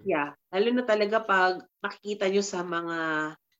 Yeah. 0.05 0.37
Lalo 0.53 0.69
na 0.75 0.85
talaga 0.87 1.19
pag 1.25 1.55
makikita 1.85 2.29
nyo 2.31 2.45
sa 2.45 2.61
mga 2.65 2.99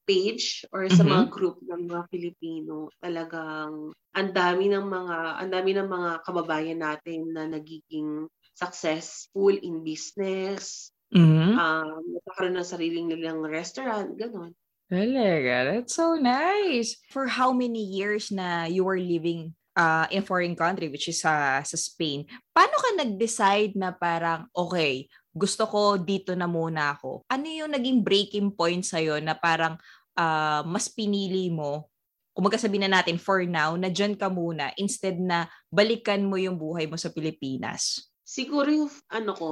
page 0.09 0.69
or 0.75 0.87
sa 0.93 1.01
Mhm. 1.01 1.09
mga 1.09 1.33
group 1.33 1.59
ng 1.65 1.83
mga 1.89 2.05
Pilipino, 2.13 2.93
talagang 3.01 3.93
ang 4.15 4.31
dami 4.37 4.69
ng 4.69 4.87
mga 4.87 5.17
ang 5.41 5.51
dami 5.53 5.71
ng 5.77 5.89
mga 5.89 6.11
kababayan 6.27 6.81
natin 6.83 7.33
na 7.33 7.49
nagiging 7.49 8.29
successful 8.57 9.53
in 9.55 9.83
business, 9.87 10.93
Mhm. 11.13 11.59
um, 11.59 12.01
nagkakaroon 12.05 12.57
ng 12.61 12.69
sariling 12.69 13.07
nilang 13.13 13.41
restaurant, 13.45 14.13
ganon. 14.19 14.53
Talaga, 14.91 15.73
that's 15.73 15.97
so 15.97 16.15
nice. 16.21 17.01
For 17.09 17.25
how 17.25 17.57
many 17.57 17.81
years 17.81 18.29
na 18.29 18.69
you 18.69 18.85
were 18.85 19.01
living 19.01 19.57
uh, 19.73 20.05
in 20.13 20.21
foreign 20.29 20.53
country, 20.53 20.93
which 20.93 21.09
is 21.09 21.25
sa 21.25 21.65
sa 21.65 21.77
Spain, 21.81 22.29
paano 22.53 22.77
ka 22.77 22.91
nag-decide 23.01 23.73
na 23.81 23.97
parang, 23.97 24.45
okay, 24.53 25.09
gusto 25.33 25.65
ko 25.65 25.97
dito 25.97 26.37
na 26.37 26.45
muna 26.45 26.95
ako? 26.95 27.25
Ano 27.33 27.49
yung 27.49 27.73
naging 27.73 28.05
breaking 28.05 28.53
point 28.53 28.85
sa'yo 28.85 29.19
na 29.25 29.33
parang 29.33 29.81
ah, 30.21 30.63
mas 30.69 30.93
pinili 30.93 31.49
mo, 31.49 31.89
kung 32.37 32.47
magkasabi 32.51 32.83
na 32.83 32.91
natin 32.91 33.17
for 33.17 33.41
now, 33.47 33.79
na 33.79 33.89
dyan 33.89 34.19
ka 34.19 34.29
muna 34.29 34.75
instead 34.77 35.17
na 35.17 35.47
balikan 35.73 36.27
mo 36.27 36.37
yung 36.37 36.59
buhay 36.61 36.85
mo 36.85 37.01
sa 37.01 37.09
Pilipinas? 37.09 38.11
Siguro 38.21 38.69
yung 38.69 38.93
ano 39.09 39.33
ko, 39.33 39.49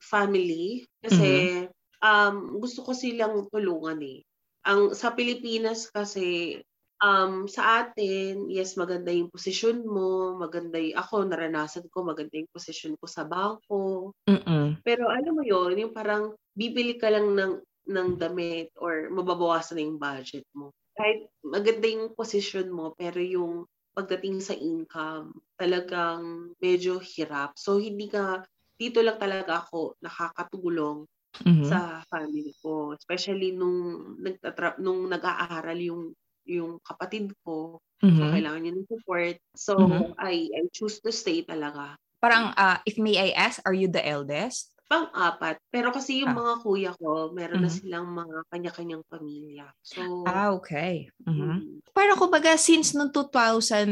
family, 0.00 0.82
kasi 0.98 1.64
um, 2.00 2.58
gusto 2.58 2.82
ko 2.84 2.90
silang 2.90 3.46
tulungan 3.52 4.00
eh. 4.02 4.24
Ang 4.64 4.96
sa 4.96 5.12
Pilipinas 5.12 5.92
kasi 5.92 6.58
um, 7.04 7.44
sa 7.44 7.84
atin, 7.84 8.48
yes, 8.48 8.80
maganda 8.80 9.12
yung 9.12 9.28
posisyon 9.28 9.84
mo, 9.84 10.40
maganda 10.40 10.80
yung, 10.80 10.96
ako, 10.96 11.28
naranasan 11.28 11.86
ko, 11.92 12.04
maganda 12.04 12.40
yung 12.40 12.50
posisyon 12.52 12.94
ko 12.96 13.04
sa 13.04 13.28
bangko. 13.28 14.12
Mm-mm. 14.24 14.80
Pero 14.80 15.12
alam 15.12 15.36
mo 15.36 15.44
yon 15.44 15.76
yung 15.76 15.92
parang 15.92 16.32
bibili 16.56 16.96
ka 16.96 17.12
lang 17.12 17.36
ng, 17.36 17.52
ng 17.92 18.08
damit 18.16 18.72
or 18.80 19.12
mababawasan 19.12 19.76
na 19.76 19.84
yung 19.84 20.00
budget 20.00 20.48
mo. 20.56 20.72
Kahit 20.94 21.28
maganda 21.44 21.84
yung 21.84 22.14
posisyon 22.16 22.72
mo, 22.72 22.94
pero 22.96 23.20
yung 23.20 23.68
pagdating 23.94 24.42
sa 24.42 24.54
income, 24.56 25.34
talagang 25.60 26.50
medyo 26.58 26.98
hirap. 26.98 27.54
So, 27.54 27.78
hindi 27.78 28.10
ka, 28.10 28.42
dito 28.74 28.98
lang 29.04 29.22
talaga 29.22 29.62
ako 29.62 29.94
nakakatulong 30.02 31.06
Mhm. 31.44 31.84
sa 31.84 32.02
family 32.12 32.52
ko. 32.62 32.92
Especially 32.94 33.54
nung, 33.56 34.16
nagtatra- 34.20 34.78
nung 34.80 35.08
nag-aaral 35.10 35.78
yung 35.80 36.02
yung 36.44 36.76
kapatid 36.84 37.32
ko, 37.40 37.80
so 38.12 38.28
Mhm. 38.28 38.28
kailangan 38.28 38.60
niya 38.68 38.74
ng 38.76 38.84
support. 38.90 39.40
So, 39.56 39.74
Mhm. 39.76 40.14
I, 40.20 40.52
I 40.52 40.68
choose 40.76 41.00
to 41.00 41.08
stay 41.08 41.40
talaga. 41.40 41.96
Parang, 42.20 42.50
ah, 42.56 42.80
if 42.88 42.96
may 42.98 43.16
I 43.20 43.30
ask, 43.36 43.60
are 43.66 43.74
you 43.76 43.86
the 43.88 44.02
eldest? 44.02 44.74
Pang-apat. 44.90 45.56
Pero 45.72 45.88
kasi 45.96 46.20
yung 46.22 46.32
Ah. 46.32 46.36
mga 46.36 46.52
kuya 46.64 46.92
ko, 47.00 47.32
meron 47.32 47.64
na 47.64 47.70
Mhm. 47.70 47.72
silang 47.72 48.06
mga 48.12 48.44
kanya-kanyang 48.52 49.04
pamilya. 49.08 49.72
So, 49.80 50.00
Ah, 50.24 50.52
okay. 50.56 51.08
Mhm. 51.28 51.64
mm, 51.64 51.80
Parang 51.94 52.18
kumbaga 52.18 52.58
since 52.58 52.90
noong 52.96 53.12
2000, 53.14 53.90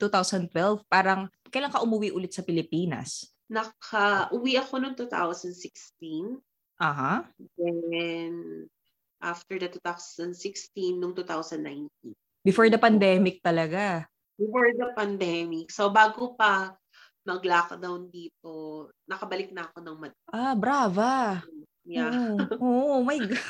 2012, 0.00 0.82
parang 0.90 1.30
kailan 1.52 1.70
ka 1.70 1.84
umuwi 1.86 2.10
ulit 2.10 2.34
sa 2.34 2.42
Pilipinas? 2.42 3.30
naka-uwi 3.54 4.52
ako 4.62 4.74
noong 4.80 4.96
2016. 4.98 6.40
Aha. 6.78 7.24
Then, 7.56 8.66
after 9.22 9.56
the 9.56 9.68
2016, 9.70 10.98
nung 10.98 11.14
2019. 11.14 11.88
Before 12.44 12.68
the 12.68 12.76
pandemic 12.76 13.40
talaga. 13.40 14.04
Before 14.36 14.68
the 14.74 14.92
pandemic. 14.92 15.70
So, 15.70 15.88
bago 15.88 16.34
pa 16.36 16.74
mag-lockdown 17.24 18.12
dito, 18.12 18.88
nakabalik 19.08 19.48
na 19.54 19.64
ako 19.64 19.78
ng 19.80 19.96
Madrid. 19.96 20.28
Ah, 20.28 20.52
brava. 20.52 21.40
Yeah. 21.88 22.36
Oh, 22.60 22.98
oh 23.00 23.00
my 23.00 23.16
God. 23.16 23.40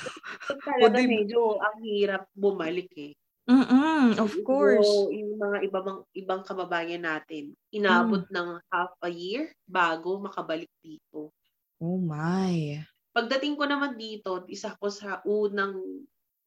So, 0.47 0.55
talaga 0.63 1.03
di- 1.03 1.11
medyo 1.11 1.59
ang 1.59 1.83
hirap 1.83 2.31
bumalik 2.35 2.91
eh. 2.95 3.13
Mm-mm, 3.45 4.17
of 4.25 4.33
course. 4.47 4.89
So, 4.89 5.13
yung 5.13 5.37
mga 5.37 5.69
ibang, 5.69 6.01
ibang 6.17 6.43
kababayan 6.49 7.05
natin, 7.05 7.53
inabot 7.69 8.25
Mm. 8.25 8.33
ng 8.33 8.49
half 8.73 8.95
a 9.05 9.11
year 9.13 9.53
bago 9.69 10.17
makabalik 10.17 10.71
dito. 10.81 11.29
Oh 11.83 11.99
my. 12.01 12.81
Pagdating 13.15 13.55
ko 13.55 13.65
naman 13.65 13.95
dito, 13.95 14.43
isa 14.51 14.75
ko 14.75 14.91
sa 14.91 15.23
unang 15.23 15.79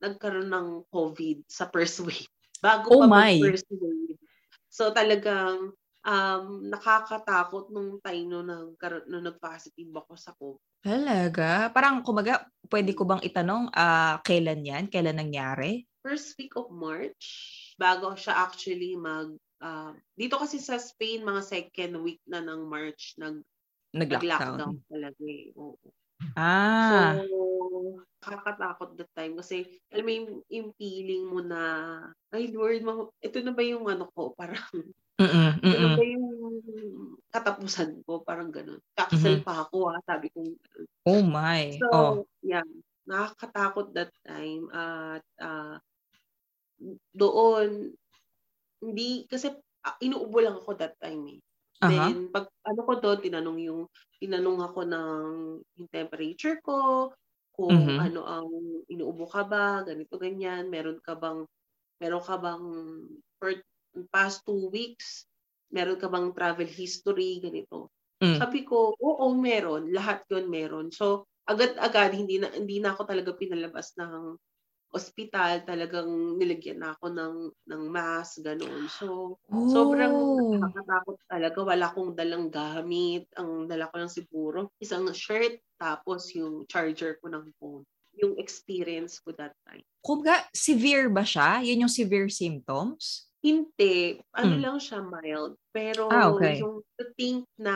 nagkaroon 0.04 0.52
ng 0.52 0.68
COVID 0.92 1.48
sa 1.48 1.72
first 1.72 2.04
wave. 2.04 2.28
Bago 2.66 2.92
Oh 2.92 3.08
pa 3.08 3.08
my. 3.08 3.40
mag-first 3.40 3.66
wave. 3.72 4.20
So 4.68 4.92
talagang 4.92 5.72
um, 6.04 6.46
nakakatakot 6.68 7.72
nung 7.72 8.04
time 8.04 8.28
nung, 8.28 8.52
nagkaroon, 8.52 9.08
nung 9.08 9.26
nag-positive 9.26 9.90
ako 9.96 10.14
sa 10.20 10.36
COVID. 10.36 10.64
Talaga? 10.84 11.72
Parang 11.74 12.04
kumaga, 12.06 12.46
pwede 12.70 12.92
ko 12.94 13.08
bang 13.08 13.24
itanong 13.24 13.72
ah, 13.74 14.20
kailan 14.22 14.62
yan? 14.62 14.86
Kailan 14.92 15.18
nangyari? 15.18 15.88
First 16.04 16.38
week 16.38 16.54
of 16.60 16.70
March, 16.70 17.26
bago 17.80 18.14
siya 18.14 18.44
actually 18.44 18.94
mag... 19.00 19.34
ah, 19.64 19.96
dito 20.14 20.38
kasi 20.38 20.62
sa 20.62 20.78
Spain, 20.78 21.26
mga 21.26 21.42
second 21.48 22.04
week 22.06 22.22
na 22.28 22.44
ng 22.44 22.68
March, 22.68 23.16
nag, 23.18 23.42
Nag-lockdown. 23.96 24.60
nag-lockdown 24.62 24.76
talaga 24.92 25.24
eh. 25.26 25.50
Oo. 25.58 25.80
Ah. 26.38 27.18
So, 27.18 27.26
nakakatakot 28.22 28.94
that 28.94 29.10
time 29.18 29.34
kasi 29.42 29.82
alam 29.90 30.06
mo 30.06 30.12
yung, 30.14 30.30
yung 30.54 30.70
feeling 30.78 31.24
mo 31.26 31.42
na 31.42 31.62
ay 32.30 32.54
Lord, 32.54 32.86
ma- 32.86 33.10
ito 33.18 33.42
na 33.42 33.58
ba 33.58 33.64
yung 33.66 33.90
ano 33.90 34.06
ko? 34.14 34.32
Parang, 34.40 34.62
Mm-mm, 35.18 35.50
ito 35.66 35.76
na 35.82 35.90
ba 35.98 36.06
yung 36.06 36.28
katapusan 37.34 38.06
ko? 38.06 38.22
Parang 38.22 38.54
ganun. 38.54 38.78
Kakasal 38.94 39.42
pa 39.42 39.66
ako 39.66 39.90
ha, 39.90 39.98
sabi 40.06 40.30
ko. 40.30 40.46
Oh 41.10 41.26
my. 41.26 41.82
So, 41.82 41.90
oh. 41.90 42.16
yeah, 42.46 42.66
nakakatakot 43.10 43.98
that 43.98 44.14
time. 44.22 44.70
At 44.70 45.26
ah, 45.42 45.82
doon, 47.18 47.98
hindi, 48.78 49.26
kasi 49.26 49.50
ah, 49.82 49.98
inuubo 49.98 50.38
lang 50.38 50.62
ako 50.62 50.78
that 50.78 50.94
time 51.02 51.26
eh. 51.34 51.40
Aha. 51.82 51.90
Then, 51.90 52.30
pag 52.34 52.50
ano 52.66 52.82
ko 52.86 52.94
doon, 52.98 53.20
tinanong 53.22 53.60
yung, 53.62 53.82
tinanong 54.22 54.60
ako 54.66 54.82
ng 54.88 55.26
yung 55.80 55.90
temperature 55.94 56.58
ko, 56.66 57.12
kung 57.54 57.96
Mhm. 57.96 58.00
ano 58.00 58.22
ang 58.26 58.50
inuubo 58.90 59.26
ka 59.30 59.44
ba, 59.48 59.82
ganito, 59.86 60.18
ganyan, 60.22 60.70
meron 60.70 61.02
ka 61.02 61.18
bang, 61.18 61.46
meron 62.02 62.24
ka 62.26 62.38
bang, 62.42 62.64
for 63.42 63.52
past 64.14 64.44
two 64.48 64.70
weeks, 64.74 65.26
meron 65.74 66.00
ka 66.00 66.08
bang 66.12 66.32
travel 66.36 66.68
history, 66.70 67.40
ganito. 67.44 67.90
Mm. 68.22 68.48
Sabi 68.48 68.64
ko, 68.68 68.94
oo, 68.98 69.26
meron. 69.38 69.90
Lahat 69.94 70.24
yun 70.32 70.48
meron. 70.52 70.90
So, 70.94 71.26
agad-agad, 71.50 72.14
hindi 72.18 72.38
na, 72.42 72.50
hindi 72.54 72.80
na 72.84 72.94
ako 72.96 73.04
talaga 73.10 73.34
pinalabas 73.38 73.94
ng 74.00 74.38
ospital. 74.94 75.64
Talagang 75.68 76.10
nilagyan 76.40 76.80
na 76.84 76.96
ako 76.98 77.06
ng, 77.14 77.36
ng 77.70 77.84
mask, 77.92 78.42
ganun. 78.46 78.88
So, 78.92 79.38
sobrang 79.68 80.28
Oh. 80.30 80.74
nakakatakot 80.74 81.18
talaga. 81.30 81.60
Wala 81.66 81.86
akong 81.92 82.12
dalang 82.18 82.48
gamit. 82.54 83.28
Ang 83.38 83.68
dala 83.70 83.90
ko 83.92 83.96
lang 84.02 84.12
siguro, 84.12 84.60
isang 84.82 85.08
shirt, 85.14 85.60
tapos 85.82 86.32
yung 86.36 86.66
charger 86.72 87.20
ko 87.22 87.28
ng 87.32 87.46
phone. 87.60 87.84
Yung 88.18 88.40
experience 88.42 89.20
ko 89.22 89.32
that 89.38 89.54
time. 89.68 89.84
Kumbaga, 90.06 90.46
severe 90.54 91.10
ba 91.10 91.26
siya? 91.26 91.62
Yun 91.66 91.88
yung 91.88 91.94
severe 91.94 92.30
symptoms? 92.30 93.27
Hindi. 93.48 94.20
Ano 94.40 94.54
Mm. 94.54 94.64
lang 94.64 94.78
siya 94.86 95.00
mild. 95.14 95.54
Pero 95.76 96.06
Ah, 96.10 96.28
okay. 96.30 96.70
yung 96.70 96.76
to 96.98 97.04
think 97.18 97.46
na 97.66 97.76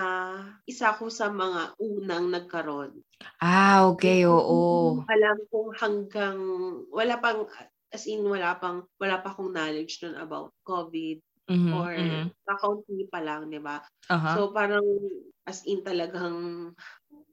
isa 0.72 0.88
ko 1.00 1.06
sa 1.08 1.28
mga 1.32 1.62
unang 1.80 2.26
nagkaroon. 2.34 2.94
Ah, 3.40 3.88
okay, 3.92 4.26
oo. 4.26 5.06
Alam 5.10 5.38
kung 5.50 5.70
hanggang 5.74 6.40
wala 6.94 7.18
pang 7.18 7.50
as 7.92 8.06
in 8.08 8.24
wala 8.24 8.56
pang 8.62 8.86
wala 9.02 9.20
pa 9.20 9.34
akong 9.34 9.52
knowledge 9.52 10.00
nun 10.06 10.16
about 10.16 10.54
COVID 10.64 11.20
Mhm, 11.48 11.74
or 11.74 11.92
mhm. 11.96 12.32
kakaunti 12.46 13.10
pa 13.10 13.20
lang, 13.24 13.50
'di 13.50 13.60
ba? 13.64 13.82
Aha. 14.10 14.42
So 14.42 14.54
parang 14.54 14.86
as 15.48 15.66
in 15.66 15.82
talagang 15.84 16.72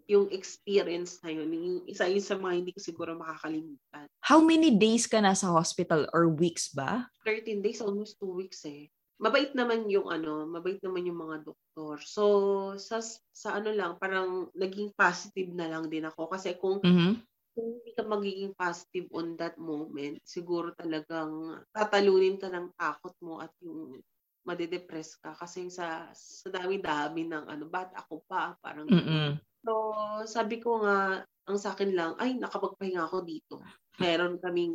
yung 0.08 0.32
experience 0.32 1.20
na 1.20 1.30
yun, 1.30 1.52
yung 1.52 1.78
isa 1.84 2.08
yun 2.08 2.24
sa 2.24 2.40
mga 2.40 2.64
hindi 2.64 2.72
ko 2.72 2.80
siguro 2.80 3.12
makakalimutan. 3.12 4.08
How 4.24 4.40
many 4.40 4.72
days 4.74 5.04
ka 5.04 5.20
nasa 5.20 5.52
hospital 5.52 6.08
or 6.16 6.32
weeks 6.32 6.72
ba? 6.72 7.12
13 7.28 7.60
days, 7.60 7.84
almost 7.84 8.16
2 8.16 8.32
weeks 8.32 8.64
eh. 8.64 8.88
Mabait 9.20 9.52
naman 9.52 9.84
yung 9.92 10.08
ano, 10.08 10.48
mabait 10.48 10.80
naman 10.80 11.04
yung 11.04 11.20
mga 11.20 11.44
doktor. 11.44 12.00
So, 12.00 12.24
sa, 12.80 13.04
sa 13.34 13.60
ano 13.60 13.68
lang, 13.68 14.00
parang 14.00 14.48
naging 14.56 14.96
positive 14.96 15.52
na 15.52 15.68
lang 15.68 15.92
din 15.92 16.08
ako. 16.08 16.32
Kasi 16.32 16.56
kung, 16.56 16.80
Mhm. 16.80 17.20
kung 17.52 17.66
hindi 17.76 17.90
ka 17.92 18.06
magiging 18.06 18.56
positive 18.56 19.10
on 19.12 19.36
that 19.36 19.60
moment, 19.60 20.22
siguro 20.24 20.72
talagang 20.72 21.60
tatalunin 21.74 22.40
ka 22.40 22.48
ng 22.48 22.72
takot 22.80 23.12
mo 23.20 23.44
at 23.44 23.52
yung 23.60 24.00
madedepress 24.46 25.20
ka. 25.20 25.36
Kasi 25.36 25.68
sa, 25.68 26.08
sa 26.16 26.48
dami-dami 26.48 27.28
ng 27.28 27.44
ano, 27.44 27.68
ba't 27.68 27.92
ako 27.92 28.24
pa? 28.24 28.56
Parang 28.64 28.88
Mm-mm. 28.88 29.36
So, 29.68 29.92
sabi 30.24 30.64
ko 30.64 30.80
nga, 30.80 31.28
ang 31.44 31.58
sa 31.60 31.76
akin 31.76 31.92
lang, 31.92 32.16
ay, 32.16 32.40
nakapagpahinga 32.40 33.04
ako 33.04 33.20
dito. 33.20 33.60
Meron 34.00 34.40
kaming 34.40 34.72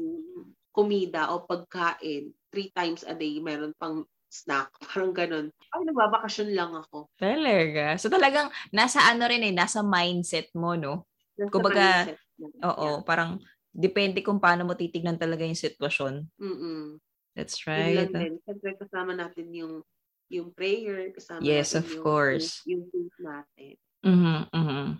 kumida 0.70 1.34
o 1.34 1.50
pagkain. 1.50 2.30
Three 2.54 2.70
times 2.70 3.02
a 3.02 3.18
day, 3.18 3.42
meron 3.42 3.74
pang 3.82 4.06
snack. 4.30 4.70
Parang 4.86 5.10
ganun. 5.10 5.50
Ay, 5.74 5.82
nagbabakasyon 5.90 6.50
lang 6.54 6.78
ako. 6.78 7.10
Talaga. 7.18 7.98
So 7.98 8.14
talagang 8.14 8.54
nasa 8.70 9.02
ano 9.02 9.26
rin 9.26 9.42
eh, 9.42 9.54
nasa 9.54 9.82
mindset 9.82 10.54
mo, 10.54 10.78
no? 10.78 11.10
Nasa 11.34 11.50
Kumbaga, 11.50 11.86
mindset. 12.06 12.22
Oo, 12.62 13.02
parang 13.02 13.42
depende 13.74 14.22
kung 14.22 14.38
paano 14.38 14.70
mo 14.70 14.78
titignan 14.78 15.18
talaga 15.18 15.42
yung 15.42 15.58
sitwasyon. 15.58 16.30
Yeah. 16.38 16.46
Mm-mm. 16.46 17.02
That's 17.34 17.58
Yun 17.66 17.74
right. 17.74 17.98
lang 17.98 18.14
din. 18.14 18.34
Siyempre, 18.46 18.78
kasama 18.78 19.18
natin 19.18 19.50
yung 19.58 19.82
yung 20.30 20.50
prayer, 20.54 21.14
kasama 21.14 21.42
Yes, 21.42 21.74
natin 21.74 21.82
of 21.82 21.90
yung, 21.90 22.06
course. 22.06 22.62
yung, 22.66 22.82
yung 22.82 22.84
faith 22.90 23.18
natin. 23.22 23.74
Mhm, 24.04 24.52
mhm. 24.52 25.00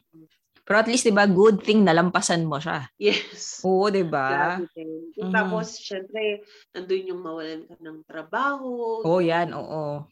Pero 0.64 0.78
at 0.80 0.88
least, 0.88 1.04
di 1.08 1.14
ba, 1.16 1.28
good 1.28 1.60
thing 1.64 1.84
nalampasan 1.84 2.48
mo 2.48 2.58
siya. 2.62 2.88
Yes. 3.00 3.68
Oo, 3.68 3.88
di 3.92 4.04
ba? 4.08 4.64
Mhm. 5.20 5.28
Tapos, 5.34 5.80
syempre, 5.82 6.44
nandun 6.76 7.10
yung 7.12 7.22
mawalan 7.24 7.64
ka 7.68 7.76
ng 7.82 8.00
trabaho. 8.08 9.04
Oo, 9.04 9.20
yan, 9.20 9.52
oo. 9.54 10.08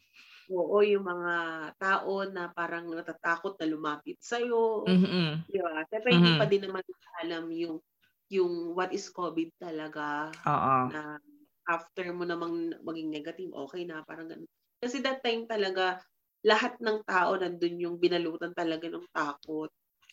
Oo, 0.49 0.81
yung 0.81 1.05
mga 1.05 1.33
tao 1.77 2.25
na 2.25 2.49
parang 2.49 2.89
natatakot 2.89 3.53
na 3.61 3.67
lumapit 3.69 4.17
sa'yo. 4.23 4.87
Mhm. 4.87 5.45
Di 5.45 5.57
ba? 5.61 5.85
Siyempre, 5.89 6.11
hindi 6.17 6.33
Mhm. 6.33 6.37
pa 6.37 6.45
din 6.49 6.65
naman 6.65 6.81
alam 7.21 7.45
yung 7.53 7.77
yung 8.31 8.73
what 8.73 8.89
is 8.95 9.11
COVID 9.11 9.51
talaga 9.59 10.31
Oo. 10.45 10.91
na 10.91 11.19
after 11.67 12.09
mo 12.15 12.23
namang 12.25 12.73
maging 12.81 13.11
negative, 13.13 13.51
okay 13.53 13.83
na, 13.85 14.01
parang 14.07 14.31
ganun. 14.31 14.49
Kasi 14.81 15.03
that 15.05 15.21
time 15.21 15.45
talaga, 15.45 15.99
lahat 16.41 16.77
ng 16.81 17.05
tao 17.05 17.37
nandun 17.37 17.77
yung 17.77 17.95
binalutan 18.01 18.53
talaga 18.53 18.89
ng 18.89 19.05
takot. 19.13 19.69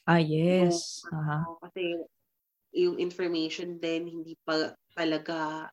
Ah, 0.09 0.21
yes. 0.21 1.05
So, 1.05 1.13
Aha. 1.13 1.45
ano, 1.45 1.61
kasi 1.61 1.97
yung 2.77 3.01
information 3.01 3.81
din, 3.81 4.09
hindi 4.09 4.37
pa 4.45 4.77
talaga 4.93 5.69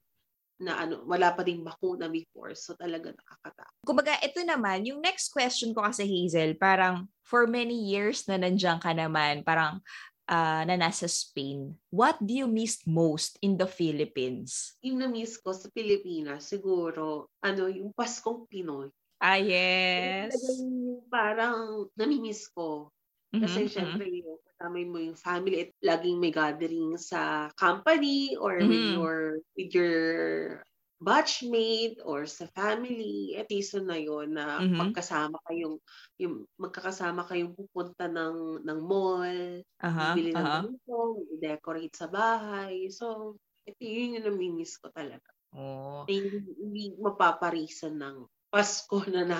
na 0.55 0.87
ano, 0.87 1.03
wala 1.03 1.35
pa 1.35 1.43
ding 1.43 1.63
bakuna 1.63 2.07
before. 2.07 2.55
So 2.55 2.79
talaga 2.79 3.11
nakakatakot. 3.11 3.83
Kumbaga, 3.83 4.15
ito 4.23 4.39
naman, 4.47 4.87
yung 4.87 5.03
next 5.03 5.35
question 5.35 5.75
ko 5.75 5.83
kasi, 5.83 6.07
Hazel, 6.07 6.55
parang 6.55 7.11
for 7.27 7.43
many 7.43 7.75
years 7.91 8.23
na 8.25 8.39
nandiyan 8.39 8.79
ka 8.79 8.95
naman, 8.95 9.43
parang 9.43 9.83
ah, 10.31 10.63
na 10.65 10.79
nasa 10.79 11.05
Spain, 11.05 11.75
what 11.91 12.17
do 12.23 12.33
you 12.33 12.47
miss 12.47 12.81
most 12.87 13.37
in 13.43 13.59
the 13.59 13.67
Philippines? 13.67 14.79
Yung 14.81 14.97
na-miss 14.97 15.37
ko 15.37 15.53
sa 15.53 15.69
Pilipinas, 15.69 16.49
siguro, 16.49 17.29
ano, 17.43 17.69
yung 17.69 17.93
Paskong 17.93 18.47
Pinoy. 18.49 18.89
Ah, 19.21 19.37
yes. 19.37 20.65
yung 20.83 21.05
parang 21.07 21.87
namimiss 21.95 22.51
ko. 22.51 22.91
Kasi 23.39 23.67
Mhm, 23.67 23.67
syempre, 23.67 24.07
yung 24.09 24.39
kasama 24.47 24.79
mo 24.87 24.97
yung 24.99 25.19
family 25.19 25.67
at 25.67 25.71
laging 25.83 26.17
may 26.23 26.31
gathering 26.31 26.95
sa 26.99 27.51
company 27.59 28.35
or 28.39 28.63
with 28.67 28.83
Mhm. 28.83 28.85
your 28.87 29.39
with 29.59 29.71
your 29.75 30.63
batchmate 31.03 31.99
or 32.03 32.23
sa 32.27 32.47
family. 32.55 33.35
At 33.39 33.51
season 33.51 33.91
na 33.91 33.99
yon 33.99 34.35
na 34.35 34.59
Mhm. 34.59 34.95
magkasama 35.03 35.37
kayong 35.51 35.77
yung 36.19 36.47
magkakasama 36.59 37.27
kayong 37.27 37.53
pupunta 37.55 38.07
ng 38.07 38.63
ng 38.63 38.79
mall, 38.81 39.61
Aha, 39.79 40.09
bibili 40.15 40.31
ng 40.35 40.47
aha. 40.47 40.55
ganito, 40.55 41.23
i-decorate 41.35 41.93
sa 41.95 42.07
bahay. 42.11 42.87
So, 42.91 43.35
ito 43.67 43.79
yun 43.83 44.19
yung 44.19 44.27
namimiss 44.31 44.79
ko 44.79 44.89
talaga. 44.95 45.27
Oh. 45.53 46.09
Hindi, 46.09 46.37
hindi 46.61 46.83
mapaparisan 47.01 47.97
ng 47.97 48.17
Pasko 48.53 49.03
na, 49.09 49.23
na 49.25 49.39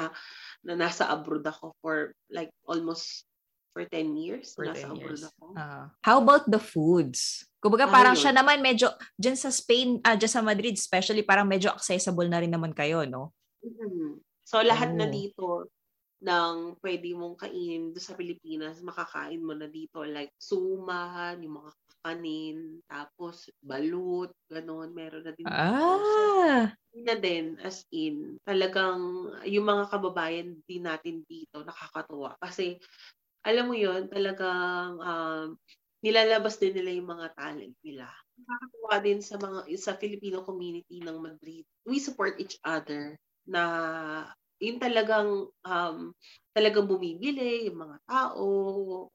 na 0.66 0.74
nasa 0.74 1.06
abroad 1.10 1.46
ako 1.46 1.78
for 1.82 2.12
like 2.34 2.50
almost 2.66 3.26
for 3.76 3.86
10 3.86 4.18
years. 4.18 4.56
For 4.58 4.66
nasa 4.66 4.90
10 4.90 4.98
abroad 4.98 5.20
years. 5.20 5.30
ako. 5.30 5.46
Ah. 5.54 5.86
How 6.02 6.18
about 6.24 6.48
the 6.50 6.58
foods? 6.62 7.46
Kumbaga 7.62 7.86
parang 7.90 8.14
yun. 8.18 8.22
siya 8.26 8.34
naman 8.34 8.62
medyo, 8.62 8.90
dyan 9.18 9.38
sa 9.38 9.50
Spain, 9.54 10.02
ah, 10.06 10.18
dyan 10.18 10.32
sa 10.32 10.42
Madrid 10.46 10.74
especially, 10.78 11.22
parang 11.26 11.46
medyo 11.50 11.70
accessible 11.74 12.26
na 12.30 12.42
rin 12.42 12.50
naman 12.54 12.74
kayo, 12.74 13.06
no? 13.06 13.34
Mhm. 13.62 14.22
So 14.46 14.62
lahat 14.62 14.94
na 14.94 15.10
Oh. 15.10 15.14
dito 15.14 15.46
ng 16.26 16.80
pwede 16.82 17.14
mong 17.14 17.38
kainin 17.38 17.94
doon 17.94 18.02
sa 18.06 18.18
Pilipinas, 18.18 18.82
makakain 18.82 19.42
mo 19.42 19.54
na 19.54 19.70
dito 19.70 20.02
like 20.02 20.34
suman, 20.40 21.42
yung 21.44 21.62
mga 21.62 21.72
kanin, 22.06 22.58
tapos 22.90 23.50
balut, 23.62 24.32
ganon, 24.50 24.90
meron 24.94 25.26
na 25.26 25.34
din 25.34 25.46
Ah! 25.46 26.74
Na 27.04 27.16
din, 27.20 27.60
as 27.60 27.84
in, 27.92 28.40
talagang 28.48 29.28
yung 29.44 29.68
mga 29.68 29.92
kababayan 29.92 30.60
din 30.70 30.88
natin 30.88 31.28
dito, 31.28 31.62
nakakatuwa. 31.66 32.40
Kasi, 32.40 32.80
alam 33.46 33.70
mo 33.72 33.76
yun, 33.78 34.08
talagang 34.12 35.00
um, 35.02 35.48
nilalabas 36.06 36.58
din 36.62 36.76
nila 36.78 36.92
yung 36.96 37.10
mga 37.10 37.28
talent 37.38 37.76
nila. 37.86 38.08
Nakakatuwa 38.40 38.96
din 39.04 39.20
sa 39.24 39.36
mga 39.40 39.60
sa 39.80 39.94
Filipino 40.00 40.44
community 40.46 41.02
ng 41.04 41.18
Madrid. 41.20 41.64
We 41.88 42.00
support 42.04 42.38
each 42.42 42.60
other 42.66 43.18
na 43.48 43.64
yun 44.62 44.80
talagang 44.80 45.52
um, 45.68 45.98
talagang 46.56 46.88
bumibili 46.88 47.68
yung 47.70 47.80
mga 47.82 47.98
tao, 48.08 48.48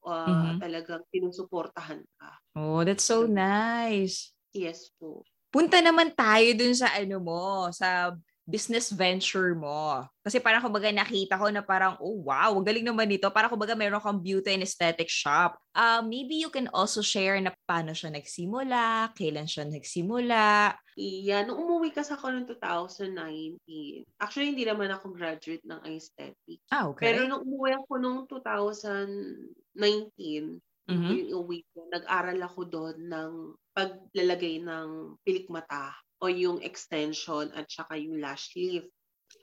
uh, 0.05 0.53
Mhm. 0.53 0.61
talagang 0.61 1.03
sinusuportahan 1.12 2.05
ka. 2.21 2.31
Oh, 2.55 2.85
that's 2.85 3.05
so 3.05 3.27
nice. 3.27 4.33
Yes 4.55 4.90
po. 4.99 5.25
Punta 5.50 5.82
naman 5.82 6.14
tayo 6.14 6.46
dun 6.54 6.78
sa 6.78 6.94
ano 6.94 7.18
mo, 7.18 7.66
sa 7.74 8.14
business 8.50 8.90
venture 8.90 9.54
mo. 9.54 10.02
Kasi 10.26 10.42
parang 10.42 10.66
kumbaga 10.66 10.90
nakita 10.90 11.38
ko 11.38 11.46
na 11.54 11.62
parang, 11.62 11.94
oh 12.02 12.26
wow, 12.26 12.50
ang 12.50 12.66
galing 12.66 12.82
naman 12.82 13.06
nito. 13.06 13.30
Parang 13.30 13.46
kumbaga 13.46 13.78
meron 13.78 14.02
kang 14.02 14.18
beauty 14.18 14.58
and 14.58 14.66
aesthetic 14.66 15.06
shop. 15.06 15.54
Uh, 15.70 16.02
maybe 16.02 16.34
you 16.34 16.50
can 16.50 16.66
also 16.74 16.98
share 16.98 17.38
na 17.38 17.54
paano 17.64 17.94
siya 17.94 18.10
nagsimula, 18.10 19.14
kailan 19.14 19.46
siya 19.46 19.70
nagsimula. 19.70 20.74
Yeah, 20.98 21.46
nung 21.46 21.62
umuwi 21.62 21.94
kasi 21.94 22.10
ako 22.12 22.34
noong 22.34 22.50
2019, 22.50 24.02
actually 24.18 24.50
hindi 24.52 24.66
naman 24.66 24.90
ako 24.90 25.14
graduate 25.14 25.62
ng 25.64 25.80
aesthetic. 25.86 26.58
Ah, 26.74 26.90
okay. 26.90 27.14
Pero 27.14 27.30
nung 27.30 27.46
umuwi 27.46 27.78
ako 27.78 28.02
noong 28.02 28.26
2019, 28.26 30.58
Mhm. 30.88 31.21
yung 31.29 31.47
uwi 31.47 31.64
ko, 31.75 31.87
nag-aral 31.93 32.38
ako 32.43 32.61
doon 32.69 32.97
ng 33.11 33.33
paglalagay 33.77 34.61
ng 34.64 35.16
pilik 35.25 35.47
mata 35.53 35.95
o 36.23 36.29
yung 36.31 36.61
extension 36.64 37.49
at 37.57 37.66
saka 37.71 37.97
yung 38.01 38.21
lash 38.21 38.53
lift. 38.57 38.90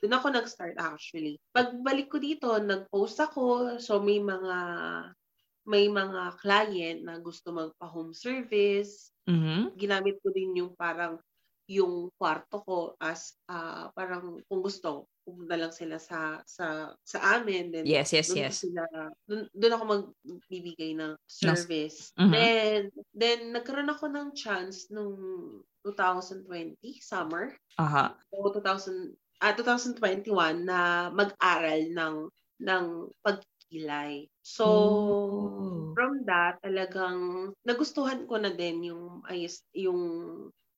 Doon 0.02 0.16
ako 0.18 0.26
nag-start 0.34 0.76
actually. 0.80 1.38
Pagbalik 1.54 2.08
ko 2.12 2.18
dito, 2.22 2.50
nag-post 2.60 3.18
ako. 3.22 3.78
So 3.82 4.00
may 4.02 4.20
mga 4.22 4.56
may 5.68 5.86
mga 5.90 6.40
client 6.40 7.00
na 7.04 7.20
gusto 7.20 7.52
magpa-home 7.52 8.16
service 8.16 9.12
Mhm. 9.26 9.78
ginamit 9.78 10.18
ko 10.24 10.32
din 10.34 10.56
yung 10.64 10.72
parang 10.76 11.20
yung 11.68 12.08
kwarto 12.16 12.64
ko 12.64 12.78
as 12.96 13.36
uh, 13.52 13.92
parang 13.92 14.40
kung 14.48 14.64
gusto 14.64 15.04
pumunta 15.20 15.60
lang 15.60 15.68
sila 15.68 16.00
sa 16.00 16.40
sa 16.48 16.96
sa 17.04 17.18
amin 17.36 17.68
then 17.68 17.84
yes 17.84 18.08
yes 18.16 18.32
doon 18.32 18.40
yes 18.40 18.64
sila 18.64 18.82
doon, 19.28 19.44
doon 19.52 19.74
ako 19.76 19.84
magbibigay 19.84 20.96
ng 20.96 21.12
service 21.28 22.16
mm-hmm. 22.16 22.32
then 22.32 22.80
then 23.12 23.38
nagkaroon 23.52 23.92
ako 23.92 24.08
ng 24.08 24.32
chance 24.32 24.88
nung 24.88 25.20
2020 25.84 26.48
summer 27.04 27.52
aha 27.76 28.16
uh-huh. 28.16 28.48
o 28.48 28.48
2000 28.56 29.12
ah, 29.44 29.54
2021 29.54 30.64
na 30.64 31.12
mag-aral 31.14 31.84
ng 31.92 32.16
ng 32.58 32.86
pagkilay. 33.22 34.26
So, 34.42 34.66
oh. 34.66 35.94
from 35.94 36.26
that, 36.26 36.58
talagang 36.62 37.52
nagustuhan 37.62 38.26
ko 38.26 38.38
na 38.38 38.50
din 38.50 38.90
yung 38.90 39.22
ayos, 39.30 39.62
yung 39.74 40.00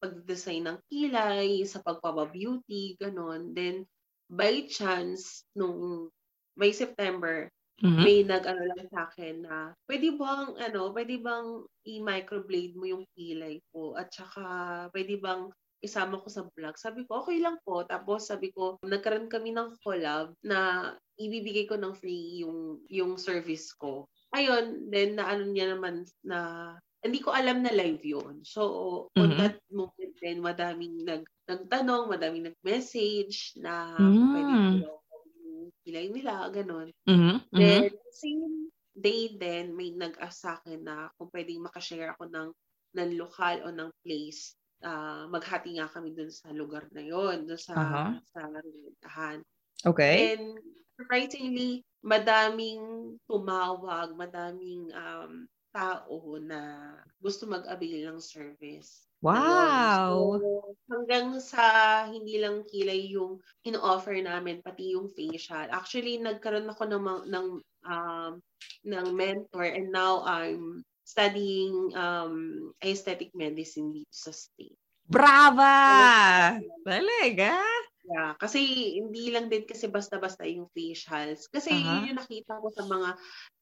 pag-design 0.00 0.66
ng 0.66 0.78
kilay, 0.88 1.62
sa 1.68 1.84
pagpapa-beauty, 1.84 2.96
ganun. 2.98 3.52
Then, 3.52 3.84
by 4.32 4.66
chance, 4.66 5.44
nung 5.52 6.08
by 6.56 6.72
September, 6.72 7.46
mm-hmm. 7.84 8.02
may 8.02 8.24
nag-ano 8.24 8.62
lang 8.64 8.88
sa 8.88 9.06
akin 9.12 9.44
na, 9.44 9.76
pwede 9.86 10.16
bang, 10.16 10.56
ano, 10.56 10.90
pwede 10.96 11.14
bang 11.20 11.48
i-microblade 11.84 12.74
mo 12.74 12.84
yung 12.88 13.04
kilay 13.12 13.60
ko? 13.70 13.94
At 13.94 14.10
saka, 14.10 14.44
pwede 14.90 15.20
bang 15.20 15.52
isama 15.80 16.20
ko 16.20 16.28
sa 16.28 16.44
vlog. 16.44 16.76
Sabi 16.76 17.08
ko, 17.08 17.24
okay 17.24 17.40
lang 17.40 17.56
po. 17.64 17.82
Tapos 17.88 18.28
sabi 18.28 18.52
ko, 18.52 18.76
nagkaroon 18.84 19.32
kami 19.32 19.56
ng 19.56 19.80
collab 19.80 20.36
na 20.44 20.92
ibibigay 21.16 21.64
ko 21.64 21.80
ng 21.80 21.96
free 21.96 22.44
yung, 22.44 22.84
yung 22.88 23.16
service 23.16 23.72
ko. 23.76 24.04
Ayun, 24.36 24.92
then 24.92 25.16
na 25.18 25.26
ano 25.32 25.48
niya 25.48 25.74
naman 25.74 26.04
na 26.22 26.38
hindi 27.00 27.18
ko 27.24 27.32
alam 27.32 27.64
na 27.64 27.72
live 27.72 28.04
yun. 28.04 28.44
So, 28.44 28.62
mm-hmm. 29.16 29.20
on 29.20 29.30
that 29.40 29.56
moment 29.72 30.14
then, 30.20 30.38
madaming 30.44 30.94
nag, 31.04 31.24
nagtanong, 31.48 32.12
madaming 32.12 32.52
nag-message 32.52 33.56
na 33.56 33.96
mm-hmm. 33.96 34.30
pwede 34.36 34.52
ko 34.84 34.92
kilay 35.84 36.06
nila, 36.12 36.52
ganun. 36.52 36.92
Mm-hmm. 37.08 37.36
Then, 37.56 37.82
same 38.12 38.68
day 38.92 39.32
then, 39.40 39.72
may 39.72 39.96
nag-ask 39.96 40.44
sa 40.44 40.60
akin 40.60 40.84
na 40.84 41.08
kung 41.16 41.32
pwedeng 41.32 41.64
makashare 41.64 42.12
ako 42.12 42.28
ng 42.28 42.48
ng 42.90 43.10
lokal 43.14 43.62
o 43.62 43.70
ng 43.70 43.90
place 44.02 44.58
uh, 44.82 45.30
maghati 45.30 45.78
nga 45.78 45.86
kami 45.86 46.10
dun 46.10 46.32
sa 46.32 46.50
lugar 46.50 46.90
na 46.90 47.06
yon 47.06 47.46
dun 47.46 47.60
sa 47.60 47.74
uh-huh. 47.76 48.10
sa 48.34 48.40
rentahan. 48.50 49.38
Okay. 49.86 50.36
And 50.36 50.58
surprisingly, 50.98 51.86
madaming 52.04 53.16
tumawag, 53.30 54.12
madaming 54.16 54.92
um, 54.92 55.48
tao 55.70 56.38
na 56.42 56.92
gusto 57.22 57.46
mag-avail 57.46 58.10
ng 58.10 58.20
service. 58.20 59.06
Wow! 59.20 60.40
So, 60.40 60.74
hanggang 60.88 61.36
sa 61.44 61.64
hindi 62.08 62.40
lang 62.40 62.64
kilay 62.64 63.12
yung 63.12 63.38
in-offer 63.68 64.16
namin, 64.16 64.64
pati 64.64 64.96
yung 64.96 65.12
facial. 65.12 65.68
Actually, 65.68 66.16
nagkaroon 66.16 66.72
ako 66.72 66.88
ng, 66.88 67.04
ng, 67.28 67.46
um, 67.84 68.32
ng 68.88 69.06
mentor 69.12 69.68
and 69.68 69.92
now 69.92 70.24
I'm 70.24 70.80
studying 71.04 71.92
um, 71.98 72.70
aesthetic 72.80 73.34
medicine 73.36 73.92
dito 73.92 74.14
sa 74.14 74.32
state. 74.32 74.78
Brava! 75.10 76.54
Talaga? 76.86 77.60
Yeah, 78.10 78.32
kasi 78.38 78.94
hindi 78.98 79.30
lang 79.34 79.50
din 79.50 79.66
kasi 79.66 79.90
basta-basta 79.90 80.46
yung 80.46 80.70
facials. 80.70 81.50
Kasi 81.50 81.74
uh-huh. 81.74 82.02
yun 82.02 82.14
yung 82.14 82.20
nakita 82.22 82.62
ko 82.62 82.70
sa 82.72 82.86
mga 82.86 83.08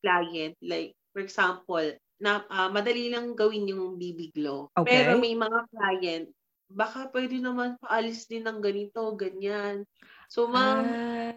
client. 0.04 0.56
Like, 0.60 0.92
for 1.18 1.26
example, 1.26 1.88
na 2.22 2.46
uh, 2.46 2.70
madali 2.70 3.10
lang 3.10 3.34
gawin 3.34 3.66
yung 3.66 3.98
BB 3.98 4.38
glow. 4.38 4.70
Okay. 4.78 5.02
Pero 5.02 5.18
may 5.18 5.34
mga 5.34 5.66
client, 5.66 6.30
baka 6.70 7.10
pwede 7.10 7.42
naman 7.42 7.74
paalis 7.82 8.30
din 8.30 8.46
ng 8.46 8.62
ganito, 8.62 9.02
ganyan. 9.18 9.82
So, 10.30 10.46
ma'am, 10.46 10.78
uh... 10.86 11.34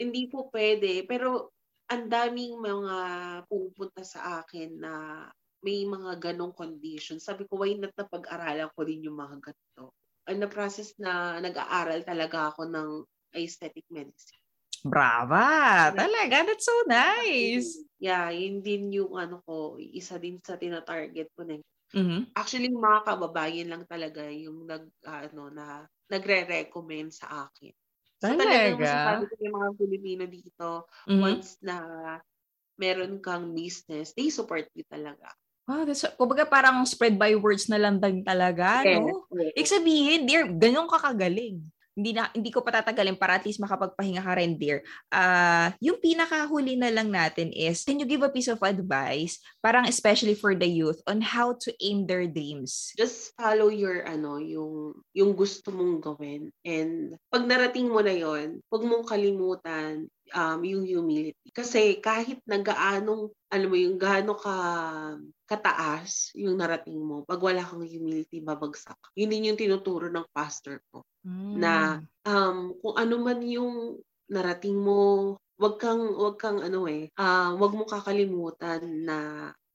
hindi 0.00 0.32
po 0.32 0.48
pwede. 0.48 1.04
Pero 1.04 1.52
ang 1.92 2.08
daming 2.08 2.56
mga 2.56 2.96
pupunta 3.52 4.00
sa 4.00 4.40
akin 4.40 4.80
na 4.80 4.92
may 5.60 5.84
mga 5.84 6.32
ganong 6.32 6.56
conditions. 6.56 7.28
Sabi 7.28 7.44
ko, 7.44 7.60
why 7.60 7.76
not 7.76 7.92
na 8.00 8.08
pag-aralan 8.08 8.72
ko 8.72 8.80
din 8.80 9.12
yung 9.12 9.20
mga 9.20 9.44
ganito? 9.44 9.92
And 10.24 10.40
the 10.40 10.48
process 10.48 10.96
na 10.96 11.36
nag-aaral 11.36 12.00
talaga 12.00 12.48
ako 12.48 12.64
ng 12.64 12.88
aesthetic 13.36 13.84
medicine. 13.92 14.45
Brava! 14.84 15.92
Talaga, 15.94 16.44
that's 16.44 16.66
so 16.66 16.76
nice. 16.90 17.78
Yeah, 17.96 18.28
yun 18.28 18.60
din 18.60 18.92
yung 18.92 19.16
ano 19.16 19.40
ko, 19.46 19.80
isa 19.80 20.20
din 20.20 20.36
sa 20.44 20.60
tina-target 20.60 21.32
ko 21.32 21.48
na. 21.48 21.56
Mm-hmm. 21.94 22.34
Actually, 22.34 22.68
mga 22.68 23.00
kababayan 23.06 23.70
lang 23.72 23.84
talaga 23.86 24.26
yung 24.28 24.66
nag, 24.66 24.84
ano, 25.06 25.48
na, 25.48 25.86
nagre-recommend 26.10 27.14
sa 27.14 27.48
akin. 27.48 27.72
Talaga? 28.20 28.36
So, 28.36 28.44
talagang 28.44 28.80
masasabi 28.82 29.24
ko 29.24 29.34
yung 29.40 29.56
mga 29.56 29.70
Pilipino 29.78 30.24
dito, 30.26 30.68
mm-hmm. 31.08 31.22
once 31.22 31.48
na 31.62 31.76
meron 32.76 33.22
kang 33.24 33.56
business, 33.56 34.12
they 34.12 34.28
support 34.28 34.68
you 34.76 34.84
talaga. 34.90 35.32
Wow, 35.66 35.82
that's, 35.82 36.06
kumbaga 36.14 36.46
parang 36.46 36.86
spread 36.86 37.18
by 37.18 37.34
words 37.34 37.66
na 37.66 37.80
lang 37.80 37.98
talaga, 38.02 38.86
yes, 38.86 39.02
no? 39.02 39.26
Yes. 39.34 39.50
Ibig 39.58 39.72
sabihin, 39.72 40.20
dear, 40.28 40.46
ganyan 40.46 40.86
ka 40.86 41.00
kagaling 41.00 41.58
hindi 41.96 42.12
na 42.12 42.28
hindi 42.36 42.52
ko 42.52 42.60
patatagalin 42.60 43.16
para 43.16 43.40
at 43.40 43.44
least 43.48 43.58
makapagpahinga 43.58 44.20
ka 44.20 44.36
rin 44.36 44.60
dear. 44.60 44.84
Uh, 45.08 45.72
yung 45.80 45.96
pinakahuli 45.96 46.76
na 46.76 46.92
lang 46.92 47.08
natin 47.08 47.48
is 47.56 47.82
can 47.88 47.96
you 47.96 48.04
give 48.04 48.20
a 48.20 48.28
piece 48.28 48.52
of 48.52 48.60
advice 48.60 49.40
parang 49.64 49.88
especially 49.88 50.36
for 50.36 50.52
the 50.52 50.68
youth 50.68 51.00
on 51.08 51.24
how 51.24 51.56
to 51.56 51.72
aim 51.80 52.04
their 52.04 52.28
dreams? 52.28 52.92
Just 53.00 53.32
follow 53.40 53.72
your 53.72 54.04
ano 54.04 54.36
yung 54.36 55.00
yung 55.16 55.32
gusto 55.32 55.72
mong 55.72 56.04
gawin 56.04 56.52
and 56.68 57.16
pag 57.32 57.48
narating 57.48 57.88
mo 57.88 58.04
na 58.04 58.12
yon, 58.12 58.60
huwag 58.68 58.84
mong 58.84 59.08
kalimutan 59.08 60.04
um, 60.34 60.60
yung 60.64 60.84
humility. 60.86 61.50
Kasi 61.54 62.02
kahit 62.02 62.42
nagaanong, 62.48 63.30
alam 63.52 63.68
mo 63.68 63.76
yung 63.78 63.98
gaano 64.00 64.34
ka 64.34 64.56
kataas 65.46 66.34
yung 66.34 66.58
narating 66.58 66.98
mo, 66.98 67.22
pag 67.22 67.38
wala 67.38 67.62
kang 67.62 67.86
humility, 67.86 68.42
babagsak. 68.42 68.98
Yun 69.14 69.30
din 69.30 69.48
yung 69.52 69.60
tinuturo 69.60 70.10
ng 70.10 70.26
pastor 70.34 70.82
ko. 70.90 71.06
Mm. 71.22 71.54
Na 71.62 72.02
um, 72.26 72.74
kung 72.82 72.94
ano 72.98 73.14
man 73.22 73.38
yung 73.46 74.02
narating 74.26 74.74
mo, 74.74 75.34
wag 75.56 75.78
kang 75.78 76.02
wag 76.18 76.36
kang 76.36 76.60
ano 76.60 76.84
eh, 76.90 77.08
uh, 77.16 77.54
wag 77.56 77.72
mo 77.72 77.86
kakalimutan 77.86 78.82
na 79.06 79.16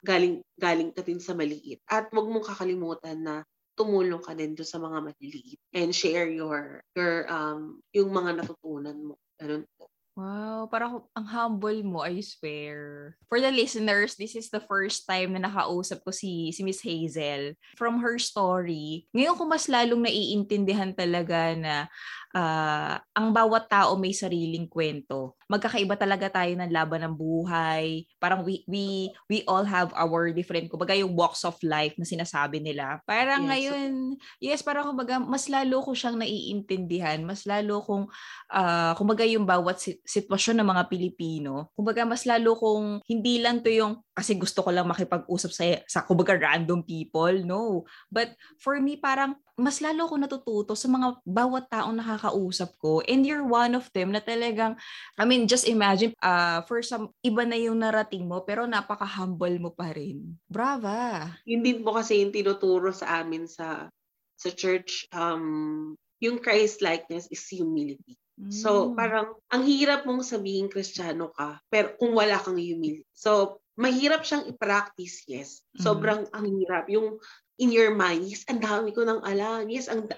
galing 0.03 0.43
galing 0.59 0.91
ka 0.91 1.01
din 1.01 1.23
sa 1.23 1.31
maliit. 1.31 1.79
At 1.87 2.11
wag 2.11 2.27
mo 2.27 2.43
kakalimutan 2.43 3.23
na 3.23 3.35
tumulong 3.79 4.21
ka 4.21 4.35
din 4.35 4.53
do 4.53 4.67
sa 4.67 4.77
mga 4.77 4.99
maliliit 4.99 5.59
and 5.71 5.95
share 5.95 6.27
your 6.27 6.83
your 6.93 7.25
um 7.31 7.79
yung 7.95 8.11
mga 8.11 8.43
natutunan 8.43 8.97
mo. 8.99 9.15
Ganun. 9.39 9.65
Wow, 10.11 10.67
parang 10.67 11.07
ang 11.15 11.23
humble 11.23 11.87
mo, 11.87 12.03
I 12.03 12.19
swear. 12.19 13.15
For 13.31 13.39
the 13.39 13.47
listeners, 13.47 14.19
this 14.19 14.35
is 14.35 14.51
the 14.51 14.59
first 14.59 15.07
time 15.07 15.31
na 15.31 15.47
nakausap 15.47 16.03
ko 16.03 16.11
si, 16.11 16.51
si 16.51 16.67
Miss 16.67 16.83
Hazel. 16.83 17.55
From 17.79 18.03
her 18.03 18.19
story, 18.19 19.07
ngayon 19.15 19.39
ko 19.39 19.47
mas 19.47 19.71
lalong 19.71 20.03
naiintindihan 20.03 20.91
talaga 20.91 21.55
na 21.55 21.87
uh, 22.35 22.95
ang 23.15 23.27
bawat 23.31 23.67
tao 23.67 23.95
may 23.99 24.15
sariling 24.15 24.67
kwento. 24.67 25.35
Magkakaiba 25.51 25.99
talaga 25.99 26.31
tayo 26.31 26.51
ng 26.55 26.71
laban 26.71 27.03
ng 27.03 27.15
buhay. 27.15 28.07
Parang 28.17 28.47
we 28.47 28.63
we 28.67 29.11
we 29.27 29.43
all 29.47 29.67
have 29.67 29.91
our 29.95 30.31
different 30.31 30.71
kumbaga 30.71 30.95
yung 30.95 31.11
walks 31.11 31.43
of 31.43 31.59
life 31.63 31.95
na 31.99 32.07
sinasabi 32.07 32.63
nila. 32.63 33.03
Parang 33.03 33.45
yes. 33.45 33.49
ngayon, 33.51 33.91
yes, 34.39 34.59
parang 34.63 34.95
kumbaga 34.95 35.19
mas 35.19 35.51
lalo 35.51 35.83
ko 35.83 35.91
siyang 35.91 36.19
naiintindihan, 36.19 37.19
mas 37.23 37.43
lalo 37.43 37.83
kong 37.83 38.07
uh, 38.51 38.93
kumbaga 38.95 39.27
yung 39.27 39.43
bawat 39.43 39.79
sitwasyon 40.07 40.63
ng 40.63 40.67
mga 40.71 40.83
Pilipino. 40.87 41.71
Kumbaga 41.75 42.07
mas 42.07 42.23
lalo 42.23 42.55
kong 42.55 43.03
hindi 43.11 43.43
lang 43.43 43.59
to 43.59 43.71
yung 43.71 43.99
kasi 44.11 44.35
gusto 44.35 44.63
ko 44.63 44.69
lang 44.71 44.87
makipag-usap 44.87 45.51
sa 45.51 45.63
sa 45.87 45.99
kumbaga 46.07 46.35
random 46.35 46.83
people, 46.83 47.35
no. 47.43 47.83
But 48.07 48.35
for 48.59 48.79
me 48.79 48.95
parang 48.95 49.35
mas 49.61 49.77
lalo 49.83 50.09
ko 50.09 50.15
natututo 50.17 50.73
sa 50.73 50.89
mga 50.89 51.21
bawat 51.21 51.69
taong 51.69 51.93
nakakausap 52.21 52.77
ko 52.77 53.01
and 53.09 53.25
you're 53.25 53.41
one 53.41 53.73
of 53.73 53.89
them 53.97 54.13
na 54.13 54.21
talagang 54.21 54.77
I 55.17 55.25
mean 55.25 55.49
just 55.49 55.65
imagine 55.65 56.13
uh, 56.21 56.61
for 56.69 56.85
some 56.85 57.09
iba 57.25 57.41
na 57.41 57.57
yung 57.57 57.81
narating 57.81 58.29
mo 58.29 58.45
pero 58.45 58.69
napaka-humble 58.69 59.57
mo 59.57 59.73
pa 59.73 59.89
rin. 59.89 60.37
Brava. 60.45 61.33
Hindi 61.41 61.81
mo 61.81 61.97
kasi 61.97 62.21
yung 62.21 62.29
tinuturo 62.29 62.93
sa 62.93 63.25
amin 63.25 63.49
sa 63.49 63.89
sa 64.37 64.49
church 64.53 65.09
um 65.17 65.97
yung 66.21 66.37
Christ 66.37 66.85
likeness 66.85 67.25
is 67.33 67.41
humility. 67.49 68.13
So, 68.49 68.89
hmm. 68.89 68.97
parang 68.97 69.37
ang 69.53 69.69
hirap 69.69 70.01
mong 70.09 70.25
sabihin 70.25 70.65
kristyano 70.65 71.29
ka, 71.29 71.61
pero 71.69 71.93
kung 72.01 72.17
wala 72.17 72.41
kang 72.41 72.57
humility. 72.57 73.05
So, 73.13 73.61
mahirap 73.77 74.25
siyang 74.25 74.49
i-practice, 74.49 75.29
yes. 75.29 75.61
Mm. 75.77 75.81
Sobrang 75.81 76.21
mm. 76.25 76.33
ang 76.33 76.45
hirap. 76.49 76.85
Yung 76.89 77.21
in 77.61 77.69
your 77.69 77.93
mind, 77.93 78.25
yes, 78.25 78.41
ang 78.49 78.61
dami 78.61 78.93
ko 78.93 79.05
nang 79.05 79.21
alam. 79.21 79.69
Yes, 79.69 79.89
ang 79.89 80.09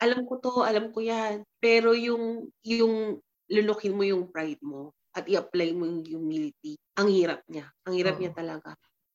alam 0.00 0.24
ko 0.24 0.40
to, 0.40 0.64
alam 0.64 0.90
ko 0.90 1.04
yan. 1.04 1.44
Pero 1.60 1.92
yung 1.92 2.48
yung 2.64 3.20
lulukin 3.52 3.94
mo 3.94 4.02
yung 4.02 4.32
pride 4.32 4.62
mo 4.64 4.96
at 5.12 5.26
i-apply 5.28 5.76
mo 5.76 5.84
yung 5.84 6.06
humility, 6.06 6.80
ang 6.96 7.12
hirap 7.12 7.44
niya. 7.50 7.68
Ang 7.84 7.94
hirap 8.00 8.16
oh. 8.16 8.20
niya 8.24 8.32
talaga. 8.32 8.70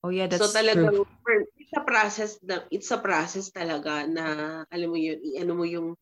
Oh 0.06 0.14
yeah, 0.14 0.30
that's 0.30 0.46
so, 0.46 0.54
talaga, 0.54 0.94
true. 0.94 1.10
It's 1.58 1.74
a 1.74 1.82
process 1.82 2.38
na 2.46 2.62
it's 2.70 2.94
a 2.94 3.02
process 3.02 3.50
talaga 3.50 4.06
na 4.06 4.26
alam 4.70 4.94
mo 4.94 4.98
yun, 5.02 5.18
i-ano 5.18 5.54
mo 5.58 5.66
yung 5.66 5.98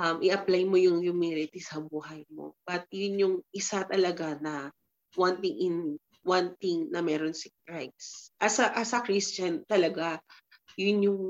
um, 0.00 0.16
i-apply 0.24 0.64
mo 0.64 0.80
yung 0.80 1.04
humility 1.04 1.60
sa 1.60 1.84
buhay 1.84 2.24
mo. 2.32 2.56
But 2.64 2.88
yun 2.88 3.20
yung 3.20 3.34
isa 3.52 3.84
talaga 3.84 4.40
na 4.40 4.72
one 5.20 5.36
thing 5.44 5.56
in 5.60 5.76
one 6.24 6.56
thing 6.56 6.88
na 6.88 7.04
meron 7.04 7.36
si 7.36 7.52
Christ. 7.66 8.32
As 8.40 8.62
a, 8.62 8.72
as 8.72 8.94
a 8.94 9.04
Christian 9.04 9.66
talaga, 9.66 10.22
yun 10.78 11.04
yung 11.04 11.22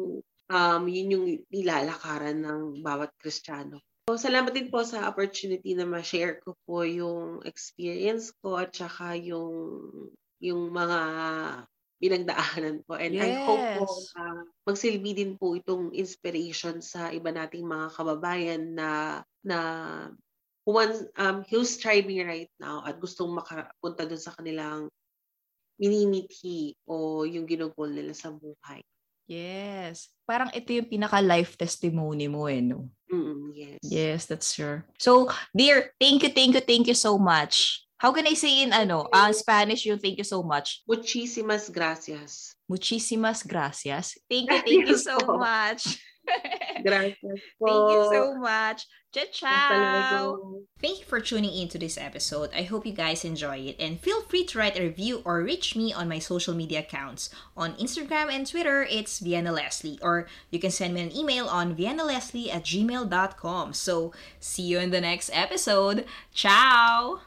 um, 0.52 0.84
yun 0.84 1.14
yung 1.16 1.26
nilalakaran 1.48 2.44
ng 2.44 2.84
bawat 2.84 3.08
Kristiyano. 3.16 3.80
So, 4.04 4.20
salamat 4.20 4.52
din 4.52 4.68
po 4.68 4.84
sa 4.84 5.08
opportunity 5.08 5.72
na 5.72 5.88
ma-share 5.88 6.42
ko 6.44 6.52
po 6.68 6.84
yung 6.84 7.40
experience 7.48 8.34
ko 8.44 8.60
at 8.60 8.74
saka 8.76 9.16
yung 9.16 9.88
yung 10.42 10.74
mga 10.74 11.00
pinagdaanan 12.02 12.82
po. 12.82 12.98
And 12.98 13.14
yes. 13.14 13.22
I 13.22 13.30
hope 13.46 13.64
po 13.78 13.86
uh, 14.18 14.42
magsilbi 14.66 15.14
din 15.14 15.38
po 15.38 15.54
itong 15.54 15.94
inspiration 15.94 16.82
sa 16.82 17.14
iba 17.14 17.30
nating 17.30 17.62
mga 17.62 17.94
kababayan 17.94 18.74
na 18.74 19.22
na 19.46 19.58
once 20.66 21.06
um, 21.14 21.46
who's 21.46 21.78
striving 21.78 22.26
right 22.26 22.50
now 22.58 22.82
at 22.82 22.98
gustong 22.98 23.30
makapunta 23.30 24.02
dun 24.02 24.18
sa 24.18 24.34
kanilang 24.34 24.90
minimithi 25.78 26.74
o 26.90 27.22
yung 27.22 27.46
ginugol 27.46 27.90
nila 27.90 28.18
sa 28.18 28.34
buhay. 28.34 28.82
Yes. 29.26 30.10
Parang 30.26 30.50
ito 30.54 30.72
yung 30.72 30.88
pinaka-life 30.88 31.56
testimony 31.56 32.26
mo 32.26 32.48
eh, 32.48 32.60
no? 32.60 32.90
Mm, 33.12 33.52
yes. 33.54 33.80
Yes, 33.82 34.20
that's 34.26 34.50
sure. 34.52 34.84
So, 34.98 35.28
dear, 35.52 35.92
thank 36.00 36.22
you, 36.24 36.30
thank 36.32 36.56
you, 36.56 36.64
thank 36.64 36.86
you 36.88 36.96
so 36.96 37.16
much 37.20 37.82
How 38.02 38.10
can 38.10 38.26
I 38.26 38.34
say 38.34 38.66
in 38.66 38.74
ano, 38.74 39.06
uh, 39.14 39.30
Spanish 39.30 39.86
yung 39.86 40.02
thank 40.02 40.18
you 40.18 40.26
so 40.26 40.42
much? 40.42 40.82
Muchísimas 40.90 41.70
gracias. 41.70 42.58
Muchísimas 42.66 43.46
gracias. 43.46 44.18
Thank 44.26 44.50
you, 44.50 44.58
thank 44.58 44.86
you 44.90 44.98
so 44.98 45.22
much. 45.38 46.02
Gracias 46.86 47.38
po. 47.58 47.66
Thank 47.66 47.86
you 47.94 48.02
so 48.10 48.22
much. 48.42 48.86
Ciao, 49.12 50.62
Thank 50.80 51.00
you 51.00 51.04
for 51.04 51.20
tuning 51.20 51.52
in 51.54 51.68
to 51.68 51.78
this 51.78 51.98
episode. 51.98 52.50
I 52.54 52.62
hope 52.62 52.86
you 52.86 52.92
guys 52.92 53.24
enjoy 53.24 53.58
it 53.58 53.76
and 53.78 54.00
feel 54.00 54.22
free 54.22 54.44
to 54.44 54.58
write 54.58 54.78
a 54.78 54.82
review 54.82 55.22
or 55.24 55.42
reach 55.42 55.76
me 55.76 55.92
on 55.92 56.08
my 56.08 56.18
social 56.18 56.54
media 56.54 56.80
accounts. 56.80 57.30
On 57.56 57.74
Instagram 57.74 58.30
and 58.30 58.46
Twitter, 58.46 58.86
it's 58.90 59.18
Vienna 59.18 59.52
Leslie 59.52 59.98
or 60.02 60.28
you 60.50 60.58
can 60.58 60.70
send 60.70 60.94
me 60.94 61.02
an 61.02 61.16
email 61.16 61.46
on 61.46 61.76
viennaleslie 61.76 62.52
at 62.52 62.64
gmail.com. 62.64 63.72
So 63.74 64.12
see 64.40 64.62
you 64.62 64.78
in 64.78 64.90
the 64.90 65.00
next 65.00 65.30
episode. 65.32 66.04
Ciao! 66.32 67.22